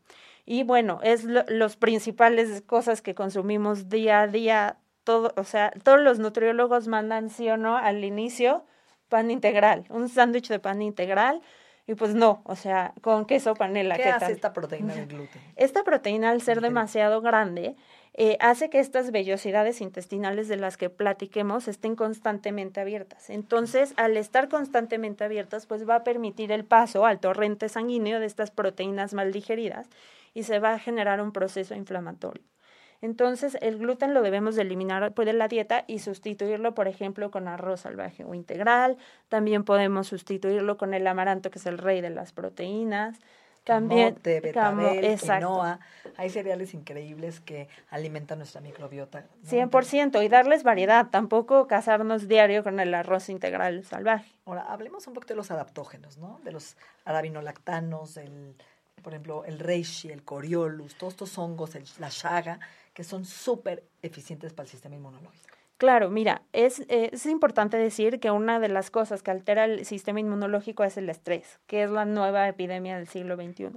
Y 0.44 0.64
bueno, 0.64 0.99
es 1.05 1.22
lo- 1.25 1.44
los 1.49 1.77
principales 1.77 2.62
cosas 2.62 3.01
que 3.01 3.14
consumimos 3.14 3.88
día 3.88 4.22
a 4.22 4.27
día. 4.27 4.79
Todo, 5.05 5.33
o 5.37 5.44
sea, 5.44 5.70
todos 5.85 6.01
los 6.01 6.18
nutriólogos 6.18 6.88
mandan 6.88 7.31
sí 7.31 7.49
o 7.49 7.57
no 7.57 7.77
al 7.77 8.03
inicio 8.03 8.64
pan 9.09 9.31
integral, 9.31 9.85
un 9.88 10.09
sándwich 10.09 10.49
de 10.49 10.59
pan 10.59 10.83
integral. 10.83 11.40
Y 11.87 11.94
pues 11.94 12.14
no, 12.14 12.42
o 12.44 12.57
sea, 12.57 12.92
con 13.01 13.27
queso 13.27 13.55
panela. 13.55 13.96
¿Qué 13.96 14.03
¿qué 14.03 14.09
hace 14.09 14.27
tal? 14.27 14.33
esta 14.33 14.53
proteína 14.53 14.94
del 14.94 15.07
gluten? 15.07 15.40
Esta 15.57 15.85
proteína, 15.85 16.31
al 16.31 16.42
ser 16.42 16.61
demasiado 16.61 17.20
grande, 17.20 17.77
eh, 18.14 18.37
hace 18.40 18.70
que 18.70 18.81
estas 18.81 19.12
vellosidades 19.12 19.81
intestinales 19.81 20.49
de 20.49 20.57
las 20.57 20.77
que 20.77 20.90
platiquemos 20.90 21.68
estén 21.68 21.94
constantemente 21.94 22.81
abiertas. 22.81 23.31
Entonces, 23.31 23.92
al 23.96 24.16
estar 24.16 24.49
constantemente 24.49 25.22
abiertas, 25.22 25.66
pues 25.66 25.88
va 25.88 25.96
a 25.96 26.05
permitir 26.05 26.51
el 26.51 26.64
paso 26.64 27.07
al 27.07 27.20
torrente 27.20 27.68
sanguíneo 27.68 28.18
de 28.18 28.27
estas 28.27 28.51
proteínas 28.51 29.14
mal 29.14 29.33
digeridas 29.33 29.87
y 30.35 30.42
se 30.42 30.59
va 30.59 30.72
a 30.72 30.79
generar 30.79 31.20
un 31.20 31.31
proceso 31.31 31.75
inflamatorio. 31.75 32.42
Entonces, 33.02 33.56
el 33.61 33.78
gluten 33.78 34.14
lo 34.14 34.22
debemos 34.22 34.56
de 34.56 34.62
eliminar 34.62 35.12
de 35.14 35.32
la 35.32 35.48
dieta 35.48 35.85
y 35.87 35.98
sustituirlo, 35.98 36.74
por 36.74 36.88
ejemplo, 36.88 37.30
con 37.30 37.48
arroz 37.48 37.80
salvaje 37.80 38.24
o 38.24 38.35
integral. 38.35 38.96
También 39.28 39.64
podemos 39.64 40.06
sustituirlo 40.09 40.76
con 40.76 40.94
el 40.94 41.06
amaranto, 41.06 41.50
que 41.50 41.59
es 41.59 41.66
el 41.66 41.78
rey 41.78 42.00
de 42.00 42.11
las 42.11 42.32
proteínas. 42.32 43.18
También, 43.64 44.14
Camote, 44.14 44.52
camo- 44.52 44.82
betabel, 44.82 45.04
exacto. 45.06 45.48
quinoa. 45.48 45.80
Hay 46.16 46.30
cereales 46.30 46.72
increíbles 46.72 47.40
que 47.40 47.68
alimentan 47.90 48.38
nuestra 48.38 48.61
microbiota. 48.61 49.22
¿no? 49.22 49.26
100% 49.50 50.22
y 50.24 50.28
darles 50.28 50.62
variedad, 50.62 51.09
tampoco 51.11 51.66
casarnos 51.66 52.28
diario 52.28 52.62
con 52.62 52.78
el 52.78 52.94
arroz 52.94 53.28
integral 53.28 53.82
salvaje. 53.82 54.30
Ahora, 54.46 54.62
hablemos 54.68 55.09
un 55.09 55.14
poco 55.14 55.26
de 55.26 55.35
los 55.35 55.50
adaptógenos, 55.50 56.16
¿no? 56.16 56.38
De 56.44 56.52
los 56.52 56.76
arabinolactanos, 57.04 58.16
el, 58.18 58.54
por 59.02 59.12
ejemplo, 59.12 59.44
el 59.44 59.59
reishi, 59.59 60.11
el 60.11 60.22
coriolus, 60.22 60.94
todos 60.94 61.14
estos 61.14 61.37
hongos, 61.37 61.74
el- 61.74 61.85
la 61.98 62.09
chaga, 62.09 62.61
que 62.96 63.04
son 63.04 63.26
súper 63.26 63.85
eficientes 64.00 64.54
para 64.54 64.64
el 64.64 64.70
sistema 64.70 64.96
inmunológico. 64.96 65.54
Claro, 65.76 66.09
mira, 66.09 66.40
es, 66.54 66.82
es 66.88 67.26
importante 67.26 67.76
decir 67.76 68.20
que 68.20 68.30
una 68.30 68.59
de 68.59 68.70
las 68.70 68.90
cosas 68.90 69.22
que 69.22 69.30
altera 69.30 69.66
el 69.66 69.85
sistema 69.85 70.18
inmunológico 70.18 70.82
es 70.82 70.96
el 70.96 71.11
estrés, 71.11 71.61
que 71.66 71.82
es 71.82 71.90
la 71.90 72.06
nueva 72.06 72.48
epidemia 72.48 72.96
del 72.96 73.06
siglo 73.06 73.37
XXI. 73.37 73.72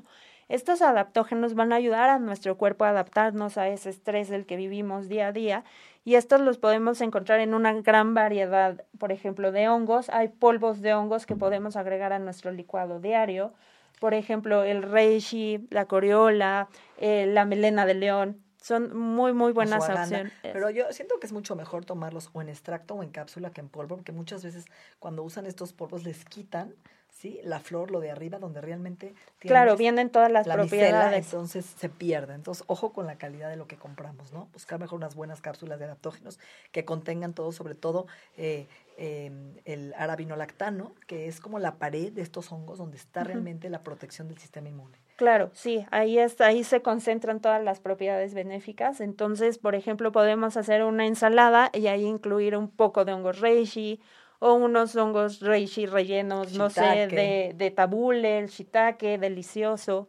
Estos 0.48 0.82
adaptógenos 0.82 1.54
van 1.54 1.74
a 1.74 1.76
ayudar 1.76 2.10
a 2.10 2.18
nuestro 2.18 2.58
cuerpo 2.58 2.86
a 2.86 2.92
adaptarnos 2.92 3.58
a 3.58 3.68
ese 3.68 3.90
estrés 3.90 4.30
del 4.30 4.46
que 4.46 4.56
vivimos 4.56 5.10
día 5.10 5.28
a 5.28 5.32
día 5.34 5.66
y 6.06 6.16
estos 6.16 6.40
los 6.40 6.58
podemos 6.58 7.02
encontrar 7.02 7.42
en 7.42 7.54
una 7.54 7.74
gran 7.74 8.14
variedad, 8.14 8.86
por 8.98 9.12
ejemplo, 9.12 9.52
de 9.52 9.68
hongos. 9.68 10.08
Hay 10.12 10.30
polvos 10.30 10.80
de 10.80 10.94
hongos 10.94 11.26
que 11.26 11.36
podemos 11.36 11.76
agregar 11.76 12.14
a 12.14 12.20
nuestro 12.20 12.54
licuado 12.54 13.02
diario, 13.02 13.52
por 14.00 14.14
ejemplo, 14.14 14.64
el 14.64 14.82
reishi, 14.82 15.68
la 15.72 15.88
coriola, 15.88 16.70
eh, 16.98 17.26
la 17.28 17.44
melena 17.44 17.86
de 17.86 17.96
león 17.96 18.49
son 18.62 18.96
muy, 18.98 19.34
muy 19.34 19.52
buenas 19.52 19.88
opciones. 19.90 20.34
Pero 20.42 20.70
yo 20.70 20.92
siento 20.92 21.20
que 21.20 21.28
es 21.28 21.34
mucho 21.34 21.56
mejor 21.56 21.86
tomarlos 21.86 22.30
o 22.34 22.42
en 22.42 22.50
extracto 22.50 22.96
o 22.96 23.04
en 23.04 23.10
cápsula 23.12 23.52
que 23.52 23.62
en 23.62 23.70
polvo, 23.70 23.96
porque 23.96 24.12
muchas 24.12 24.44
veces 24.44 24.66
cuando 25.00 25.24
usan 25.24 25.46
estos 25.46 25.74
polvos 25.74 26.04
les 26.04 26.26
quitan 26.26 26.74
¿sí? 27.12 27.40
La 27.44 27.60
flor, 27.60 27.92
lo 27.92 28.00
de 28.00 28.12
arriba, 28.12 28.40
donde 28.40 28.62
realmente 28.62 29.14
Claro, 29.40 29.76
vienen 29.76 30.10
todas 30.10 30.32
las 30.32 30.48
propiedades. 30.48 31.26
entonces 31.26 31.66
se 31.66 31.90
pierde. 31.90 32.34
Entonces, 32.34 32.64
ojo 32.68 32.94
con 32.94 33.08
la 33.08 33.18
calidad 33.18 33.50
de 33.50 33.56
lo 33.58 33.68
que 33.68 33.76
compramos, 33.76 34.32
¿no? 34.32 34.48
Buscar 34.54 34.80
mejor 34.80 34.98
unas 34.98 35.16
buenas 35.16 35.42
cápsulas 35.42 35.80
de 35.80 35.86
adaptógenos 35.86 36.40
que 36.72 36.86
contengan 36.86 37.34
todo, 37.34 37.52
sobre 37.52 37.76
todo 37.76 38.08
eh, 38.38 38.68
em, 39.00 39.56
el 39.64 39.94
arabinolactano, 39.98 40.94
que 41.08 41.28
es 41.28 41.40
como 41.40 41.58
la 41.58 41.78
pared 41.78 42.12
de 42.12 42.22
estos 42.22 42.52
hongos 42.52 42.78
donde 42.78 42.98
está 42.98 43.24
realmente 43.24 43.70
la 43.70 43.82
protección 43.82 44.28
del 44.28 44.38
sistema 44.38 44.68
inmune. 44.68 44.98
Claro, 45.16 45.52
sí, 45.54 45.86
ahí 45.90 46.20
está, 46.20 46.48
ahí 46.48 46.66
se 46.66 46.82
concentran 46.82 47.40
todas 47.40 47.64
las 47.64 47.80
propiedades 47.80 48.34
benéficas. 48.34 49.00
Entonces, 49.00 49.58
por 49.58 49.74
ejemplo, 49.74 50.12
podemos 50.12 50.58
hacer 50.58 50.84
una 50.84 51.06
ensalada 51.06 51.72
y 51.74 51.88
ahí 51.88 52.06
incluir 52.06 52.58
un 52.58 52.70
poco 52.70 53.06
de 53.06 53.14
hongos 53.14 53.40
reishi 53.40 54.02
o 54.40 54.54
unos 54.54 54.96
hongos 54.96 55.40
reishi 55.40 55.86
rellenos, 55.86 56.54
no 56.54 56.70
sé, 56.70 57.08
de, 57.08 57.54
de 57.56 57.72
tabule, 57.72 58.40
el 58.40 58.48
shiitake, 58.48 59.18
delicioso. 59.18 60.08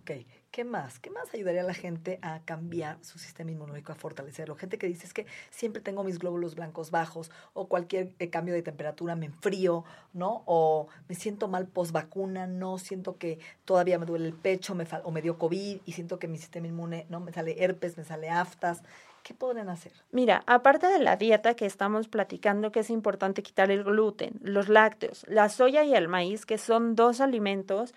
Ok, 0.00 0.12
¿qué 0.56 0.64
más? 0.64 0.98
¿Qué 0.98 1.10
más 1.10 1.34
ayudaría 1.34 1.60
a 1.60 1.64
la 1.64 1.74
gente 1.74 2.18
a 2.22 2.40
cambiar 2.46 2.96
su 3.04 3.18
sistema 3.18 3.50
inmunológico, 3.50 3.92
a 3.92 3.94
fortalecerlo? 3.94 4.56
Gente 4.56 4.78
que 4.78 4.86
dice 4.86 5.04
es 5.04 5.12
que 5.12 5.26
siempre 5.50 5.82
tengo 5.82 6.02
mis 6.02 6.18
glóbulos 6.18 6.54
blancos 6.54 6.90
bajos 6.90 7.30
o 7.52 7.68
cualquier 7.68 8.14
eh, 8.20 8.30
cambio 8.30 8.54
de 8.54 8.62
temperatura 8.62 9.16
me 9.16 9.26
enfrío, 9.26 9.84
¿no? 10.14 10.44
O 10.46 10.88
me 11.10 11.14
siento 11.14 11.46
mal 11.46 11.66
post 11.66 11.92
vacuna, 11.92 12.46
no 12.46 12.78
siento 12.78 13.18
que 13.18 13.38
todavía 13.66 13.98
me 13.98 14.06
duele 14.06 14.28
el 14.28 14.32
pecho 14.32 14.74
me 14.74 14.86
o 15.04 15.10
me 15.10 15.20
dio 15.20 15.36
COVID 15.36 15.80
y 15.84 15.92
siento 15.92 16.18
que 16.18 16.26
mi 16.26 16.38
sistema 16.38 16.68
inmune, 16.68 17.04
¿no? 17.10 17.20
Me 17.20 17.34
sale 17.34 17.62
herpes, 17.62 17.98
me 17.98 18.04
sale 18.04 18.30
aftas. 18.30 18.82
¿Qué 19.22 19.34
pueden 19.34 19.68
hacer? 19.68 19.92
Mira, 20.10 20.42
aparte 20.46 20.86
de 20.86 21.00
la 21.00 21.16
dieta 21.16 21.54
que 21.54 21.66
estamos 21.66 22.08
platicando, 22.08 22.72
que 22.72 22.80
es 22.80 22.88
importante 22.88 23.42
quitar 23.42 23.70
el 23.70 23.84
gluten, 23.84 24.38
los 24.40 24.70
lácteos, 24.70 25.26
la 25.28 25.50
soya 25.50 25.84
y 25.84 25.94
el 25.94 26.08
maíz, 26.08 26.46
que 26.46 26.56
son 26.56 26.94
dos 26.94 27.20
alimentos 27.20 27.92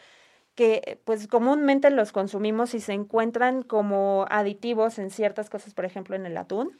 que 0.59 0.99
pues 1.05 1.25
comúnmente 1.27 1.89
los 1.89 2.11
consumimos 2.11 2.73
y 2.73 2.81
se 2.81 2.91
encuentran 2.91 3.63
como 3.63 4.25
aditivos 4.29 4.99
en 4.99 5.09
ciertas 5.09 5.49
cosas, 5.49 5.73
por 5.73 5.85
ejemplo, 5.85 6.17
en 6.17 6.25
el 6.25 6.35
atún. 6.35 6.77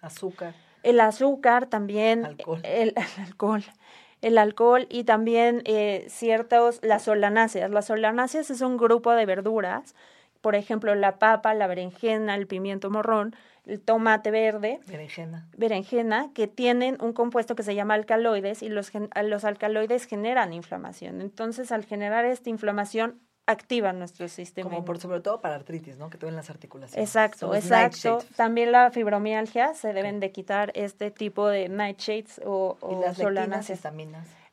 Azúcar. 0.00 0.56
El 0.82 0.98
azúcar 0.98 1.66
también. 1.66 2.26
Alcohol. 2.26 2.60
El, 2.64 2.92
alcohol. 3.18 3.62
El 4.20 4.36
alcohol 4.36 4.88
y 4.90 5.04
también 5.04 5.62
eh, 5.64 6.06
ciertos, 6.08 6.80
las 6.82 7.04
solanáceas. 7.04 7.70
Las 7.70 7.86
solanáceas 7.86 8.50
es 8.50 8.62
un 8.62 8.76
grupo 8.76 9.12
de 9.12 9.26
verduras, 9.26 9.94
por 10.40 10.54
ejemplo, 10.54 10.94
la 10.94 11.18
papa, 11.18 11.54
la 11.54 11.66
berenjena, 11.66 12.34
el 12.34 12.46
pimiento 12.46 12.90
morrón, 12.90 13.34
el 13.64 13.80
tomate 13.80 14.30
verde, 14.30 14.80
berenjena. 14.86 15.48
berenjena, 15.56 16.30
que 16.32 16.48
tienen 16.48 16.96
un 17.00 17.12
compuesto 17.12 17.54
que 17.54 17.62
se 17.62 17.74
llama 17.74 17.94
alcaloides 17.94 18.62
y 18.62 18.68
los, 18.68 18.90
los 19.24 19.44
alcaloides 19.44 20.06
generan 20.06 20.52
inflamación. 20.52 21.20
Entonces, 21.20 21.70
al 21.72 21.84
generar 21.84 22.24
esta 22.24 22.50
inflamación, 22.50 23.20
activa 23.46 23.92
nuestro 23.92 24.28
sistema. 24.28 24.70
Como 24.70 24.84
por 24.84 24.98
sobre 24.98 25.20
todo 25.20 25.40
para 25.40 25.56
artritis, 25.56 25.98
¿no? 25.98 26.08
Que 26.08 26.18
te 26.18 26.30
las 26.30 26.50
articulaciones. 26.50 27.06
Exacto, 27.06 27.54
exacto. 27.54 28.20
También 28.36 28.72
la 28.72 28.90
fibromialgia 28.90 29.74
se 29.74 29.92
deben 29.92 30.20
de 30.20 30.30
quitar 30.32 30.72
este 30.74 31.10
tipo 31.10 31.48
de 31.48 31.68
nightshades 31.68 32.40
o, 32.44 32.76
o 32.80 32.92
¿Y 32.92 33.04
las 33.04 33.16
solanas 33.16 33.70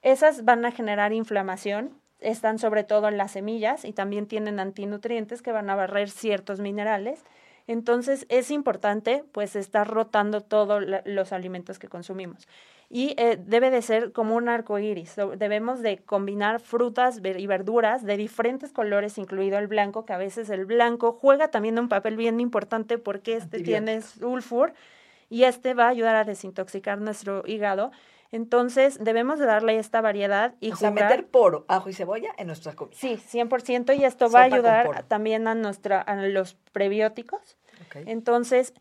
Esas 0.01 0.43
van 0.43 0.65
a 0.65 0.71
generar 0.71 1.13
inflamación. 1.13 2.01
Están 2.19 2.59
sobre 2.59 2.83
todo 2.83 3.07
en 3.07 3.17
las 3.17 3.31
semillas 3.31 3.85
y 3.85 3.93
también 3.93 4.27
tienen 4.27 4.59
antinutrientes 4.59 5.41
que 5.41 5.51
van 5.51 5.69
a 5.69 5.75
barrer 5.75 6.09
ciertos 6.09 6.59
minerales 6.59 7.23
entonces 7.67 8.25
es 8.29 8.49
importante 8.49 9.25
pues 9.33 9.55
estar 9.55 9.87
rotando 9.87 10.41
todos 10.41 10.83
los 11.05 11.33
alimentos 11.33 11.77
que 11.77 11.89
consumimos. 11.89 12.47
Y 12.89 13.13
eh, 13.17 13.37
debe 13.45 13.69
de 13.69 13.81
ser 13.81 14.13
como 14.13 14.35
un 14.35 14.47
arco 14.47 14.79
iris. 14.79 15.15
Debemos 15.37 15.81
de 15.81 15.97
combinar 15.97 16.61
frutas 16.61 17.19
y 17.21 17.47
verduras 17.47 18.05
de 18.05 18.15
diferentes 18.15 18.71
colores, 18.71 19.17
incluido 19.17 19.57
el 19.57 19.67
blanco, 19.67 20.05
que 20.05 20.13
a 20.13 20.17
veces 20.17 20.49
el 20.49 20.65
blanco 20.65 21.11
juega 21.11 21.49
también 21.49 21.77
un 21.77 21.89
papel 21.89 22.15
bien 22.15 22.39
importante 22.39 22.97
porque 22.97 23.35
este 23.35 23.59
tiene 23.59 24.01
sulfur 24.01 24.73
y 25.29 25.43
este 25.43 25.73
va 25.73 25.87
a 25.87 25.89
ayudar 25.89 26.15
a 26.15 26.23
desintoxicar 26.23 27.01
nuestro 27.01 27.43
hígado. 27.45 27.91
Entonces, 28.31 29.03
debemos 29.03 29.39
de 29.39 29.45
darle 29.45 29.77
esta 29.77 30.01
variedad 30.01 30.55
y 30.59 30.71
o 30.71 30.75
sea, 30.75 30.91
meter 30.91 31.27
poro, 31.27 31.65
ajo 31.67 31.89
y 31.89 31.93
cebolla 31.93 32.33
en 32.37 32.47
nuestra 32.47 32.73
comida. 32.73 32.97
Sí, 32.97 33.17
100%, 33.17 33.97
y 33.97 34.03
esto 34.03 34.29
va 34.29 34.41
a 34.41 34.43
ayudar 34.43 35.03
también 35.03 35.47
a, 35.47 35.55
nuestra, 35.55 36.01
a 36.01 36.15
los 36.15 36.55
prebióticos. 36.71 37.57
Entonces, 38.05 38.73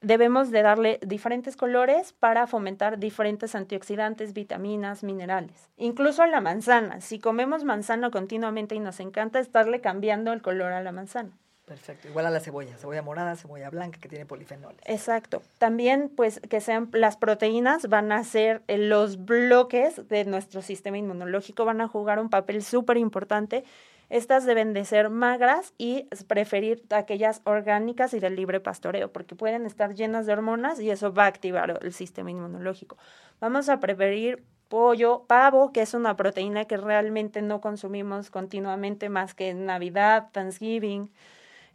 debemos 0.00 0.50
de 0.50 0.62
darle 0.62 0.98
diferentes 1.02 1.56
colores 1.56 2.12
para 2.12 2.46
fomentar 2.46 2.98
diferentes 2.98 3.54
antioxidantes, 3.54 4.32
vitaminas, 4.32 5.02
minerales. 5.02 5.70
Incluso 5.76 6.22
a 6.22 6.26
la 6.26 6.40
manzana. 6.40 7.00
Si 7.00 7.18
comemos 7.18 7.64
manzana 7.64 8.10
continuamente 8.10 8.74
y 8.74 8.80
nos 8.80 9.00
encanta 9.00 9.40
estarle 9.40 9.80
cambiando 9.80 10.32
el 10.32 10.42
color 10.42 10.72
a 10.72 10.82
la 10.82 10.92
manzana. 10.92 11.36
Perfecto, 11.66 12.06
igual 12.06 12.26
a 12.26 12.30
la 12.30 12.38
cebolla, 12.38 12.76
cebolla 12.76 13.02
morada, 13.02 13.34
cebolla 13.34 13.70
blanca 13.70 13.98
que 14.00 14.08
tiene 14.08 14.24
polifenoles. 14.24 14.78
Exacto. 14.84 15.42
También, 15.58 16.12
pues, 16.14 16.38
que 16.48 16.60
sean 16.60 16.88
las 16.92 17.16
proteínas 17.16 17.88
van 17.88 18.12
a 18.12 18.22
ser 18.22 18.62
eh, 18.68 18.78
los 18.78 19.24
bloques 19.24 20.08
de 20.08 20.24
nuestro 20.26 20.62
sistema 20.62 20.96
inmunológico, 20.96 21.64
van 21.64 21.80
a 21.80 21.88
jugar 21.88 22.20
un 22.20 22.30
papel 22.30 22.62
súper 22.62 22.98
importante. 22.98 23.64
Estas 24.10 24.46
deben 24.46 24.74
de 24.74 24.84
ser 24.84 25.10
magras 25.10 25.74
y 25.76 26.04
preferir 26.28 26.84
aquellas 26.90 27.40
orgánicas 27.42 28.14
y 28.14 28.20
del 28.20 28.36
libre 28.36 28.60
pastoreo, 28.60 29.10
porque 29.10 29.34
pueden 29.34 29.66
estar 29.66 29.92
llenas 29.92 30.26
de 30.26 30.34
hormonas 30.34 30.78
y 30.78 30.92
eso 30.92 31.12
va 31.12 31.24
a 31.24 31.26
activar 31.26 31.80
el 31.82 31.92
sistema 31.92 32.30
inmunológico. 32.30 32.96
Vamos 33.40 33.68
a 33.68 33.80
preferir 33.80 34.44
pollo, 34.68 35.24
pavo, 35.26 35.72
que 35.72 35.82
es 35.82 35.94
una 35.94 36.16
proteína 36.16 36.66
que 36.66 36.76
realmente 36.76 37.42
no 37.42 37.60
consumimos 37.60 38.30
continuamente 38.30 39.08
más 39.08 39.34
que 39.34 39.48
en 39.48 39.66
Navidad, 39.66 40.28
Thanksgiving, 40.30 41.10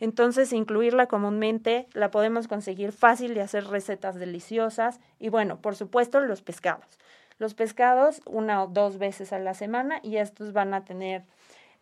entonces, 0.02 0.52
incluirla 0.52 1.06
comúnmente 1.06 1.88
la 1.94 2.10
podemos 2.10 2.48
conseguir 2.48 2.92
fácil 2.92 3.36
de 3.36 3.42
hacer 3.42 3.66
recetas 3.68 4.16
deliciosas. 4.16 5.00
Y 5.20 5.30
bueno, 5.30 5.62
por 5.62 5.76
supuesto, 5.76 6.20
los 6.22 6.42
pescados. 6.42 6.98
Los 7.38 7.54
pescados 7.54 8.24
una 8.26 8.64
o 8.64 8.68
dos 8.68 8.98
veces 8.98 9.32
a 9.32 9.38
la 9.38 9.54
semana 9.54 10.00
y 10.02 10.18
estos 10.18 10.54
van 10.54 10.74
a 10.74 10.86
tener 10.86 11.24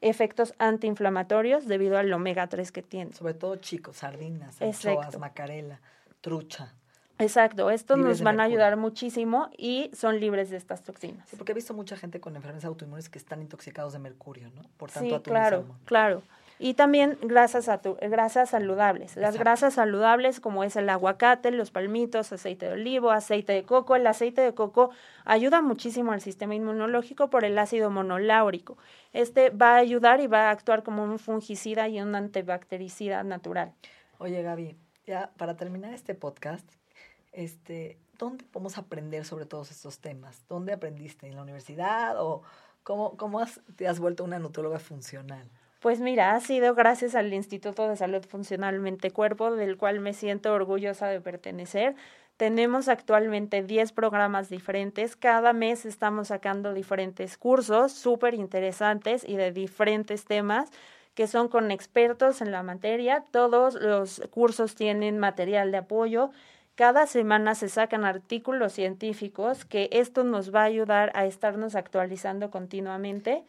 efectos 0.01 0.53
antiinflamatorios 0.57 1.65
debido 1.65 1.97
al 1.97 2.11
omega 2.11 2.47
3 2.47 2.73
que 2.73 2.81
tienen. 2.81 3.13
Sobre 3.13 3.35
todo 3.35 3.55
chicos, 3.55 3.95
sardinas, 3.95 4.61
anchoas, 4.61 5.17
macarela, 5.17 5.79
trucha. 6.19 6.73
Exacto, 7.19 7.69
estos 7.69 7.97
nos 7.97 8.21
van 8.21 8.41
a 8.41 8.43
ayudar 8.43 8.75
muchísimo 8.75 9.49
y 9.57 9.91
son 9.93 10.19
libres 10.19 10.49
de 10.49 10.57
estas 10.57 10.83
toxinas. 10.83 11.27
Sí, 11.29 11.37
porque 11.37 11.53
he 11.53 11.55
visto 11.55 11.73
mucha 11.73 11.97
gente 11.97 12.19
con 12.19 12.35
enfermedades 12.35 12.65
autoinmunes 12.65 13.09
que 13.09 13.17
están 13.17 13.41
intoxicados 13.41 13.91
de 13.93 13.99
mercurio, 13.99 14.49
¿no? 14.51 14.61
Por 14.77 14.89
tanto, 14.91 15.17
sí, 15.17 15.23
claro, 15.23 15.65
claro. 15.85 16.23
Y 16.61 16.73
también 16.73 17.17
grasas, 17.21 17.69
grasas 18.01 18.49
saludables. 18.49 19.15
Las 19.15 19.37
grasas 19.37 19.75
saludables 19.75 20.41
como 20.41 20.65
es 20.65 20.75
el 20.75 20.89
aguacate, 20.89 21.51
los 21.51 21.71
palmitos, 21.71 22.33
aceite 22.33 22.65
de 22.65 22.73
olivo, 22.73 23.11
aceite 23.11 23.53
de 23.53 23.63
coco. 23.63 23.95
El 23.95 24.05
aceite 24.05 24.41
de 24.41 24.53
coco 24.53 24.91
ayuda 25.23 25.61
muchísimo 25.61 26.11
al 26.11 26.19
sistema 26.19 26.55
inmunológico 26.55 27.29
por 27.29 27.45
el 27.45 27.57
ácido 27.57 27.89
monoláurico. 27.89 28.77
Este 29.13 29.51
va 29.51 29.75
a 29.75 29.77
ayudar 29.77 30.19
y 30.19 30.27
va 30.27 30.49
a 30.49 30.51
actuar 30.51 30.83
como 30.83 31.05
un 31.05 31.17
fungicida 31.17 31.87
y 31.87 32.01
un 32.01 32.13
antibactericida 32.13 33.23
natural. 33.23 33.73
Oye 34.17 34.43
Gaby, 34.43 34.75
ya 35.05 35.31
para 35.37 35.55
terminar 35.55 35.93
este 35.93 36.13
podcast, 36.13 36.69
este, 37.31 37.97
¿dónde 38.17 38.43
podemos 38.43 38.77
aprender 38.77 39.23
sobre 39.23 39.45
todos 39.45 39.71
estos 39.71 39.99
temas? 39.99 40.43
¿Dónde 40.49 40.73
aprendiste? 40.73 41.25
¿En 41.25 41.37
la 41.37 41.43
universidad 41.43 42.21
o 42.21 42.41
cómo, 42.83 43.15
cómo 43.15 43.39
te 43.77 43.87
has 43.87 43.97
vuelto 44.01 44.25
una 44.25 44.39
nutrióloga 44.39 44.79
funcional? 44.79 45.49
Pues 45.79 46.01
mira, 46.01 46.33
ha 46.35 46.39
sido 46.41 46.75
gracias 46.75 47.15
al 47.15 47.33
Instituto 47.33 47.87
de 47.87 47.95
Salud 47.95 48.25
Funcional 48.25 48.79
Mente 48.81 49.11
Cuerpo, 49.11 49.55
del 49.55 49.77
cual 49.77 50.01
me 50.01 50.13
siento 50.13 50.53
orgullosa 50.53 51.07
de 51.07 51.21
pertenecer. 51.21 51.95
Tenemos 52.35 52.89
actualmente 52.89 53.63
10 53.63 53.93
programas 53.93 54.49
diferentes. 54.49 55.15
Cada 55.15 55.53
mes 55.53 55.85
estamos 55.85 56.27
sacando 56.29 56.73
diferentes 56.73 57.37
cursos 57.37 57.93
súper 57.93 58.33
interesantes 58.33 59.23
y 59.27 59.37
de 59.37 59.51
diferentes 59.53 60.25
temas 60.25 60.69
que 61.13 61.27
son 61.27 61.47
con 61.47 61.71
expertos 61.71 62.41
en 62.41 62.51
la 62.51 62.61
materia. 62.63 63.23
Todos 63.31 63.75
los 63.75 64.21
cursos 64.31 64.75
tienen 64.75 65.17
material 65.17 65.71
de 65.71 65.77
apoyo 65.77 66.31
Cada 66.75 67.07
semana 67.07 67.55
se 67.55 67.69
sacan 67.69 68.05
artículos 68.05 68.73
científicos 68.73 69.65
que 69.65 69.89
esto 69.91 70.23
nos 70.23 70.53
va 70.55 70.61
a 70.61 70.65
ayudar 70.65 71.11
a 71.15 71.25
estarnos 71.25 71.75
actualizando 71.75 72.51
continuamente. 72.51 73.43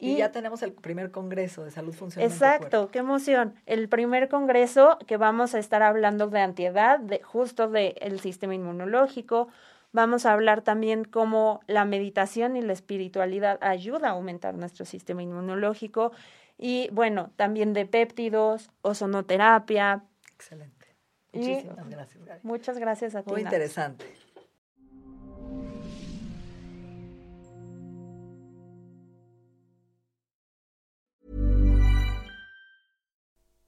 Y, 0.00 0.16
ya 0.16 0.32
tenemos 0.32 0.62
el 0.62 0.72
primer 0.72 1.10
congreso 1.10 1.62
de 1.62 1.70
salud 1.70 1.92
funcional. 1.92 2.30
Exacto, 2.30 2.90
qué 2.90 3.00
emoción. 3.00 3.54
El 3.66 3.88
primer 3.88 4.28
congreso 4.28 4.98
que 5.06 5.18
vamos 5.18 5.54
a 5.54 5.58
estar 5.58 5.82
hablando 5.82 6.28
de 6.28 6.40
antiedad, 6.40 6.98
de, 6.98 7.22
justo 7.22 7.68
del 7.68 8.18
sistema 8.20 8.54
inmunológico. 8.54 9.48
Vamos 9.92 10.24
a 10.24 10.32
hablar 10.32 10.62
también 10.62 11.04
cómo 11.04 11.60
la 11.66 11.84
meditación 11.84 12.56
y 12.56 12.62
la 12.62 12.72
espiritualidad 12.72 13.58
ayuda 13.60 14.08
a 14.08 14.12
aumentar 14.12 14.54
nuestro 14.54 14.86
sistema 14.86 15.22
inmunológico. 15.22 16.12
Y 16.56 16.88
bueno, 16.92 17.30
también 17.36 17.72
de 17.72 17.86
péptidos, 17.86 18.70
ozonoterapia. 18.82 20.04
Excelente. 20.34 20.80
Muchísimas 21.32 21.88
gracias, 21.88 22.44
Muchas 22.44 22.78
gracias 22.78 23.14
a 23.14 23.22
ti. 23.22 23.30
Muy 23.30 23.42
interesante. 23.42 24.06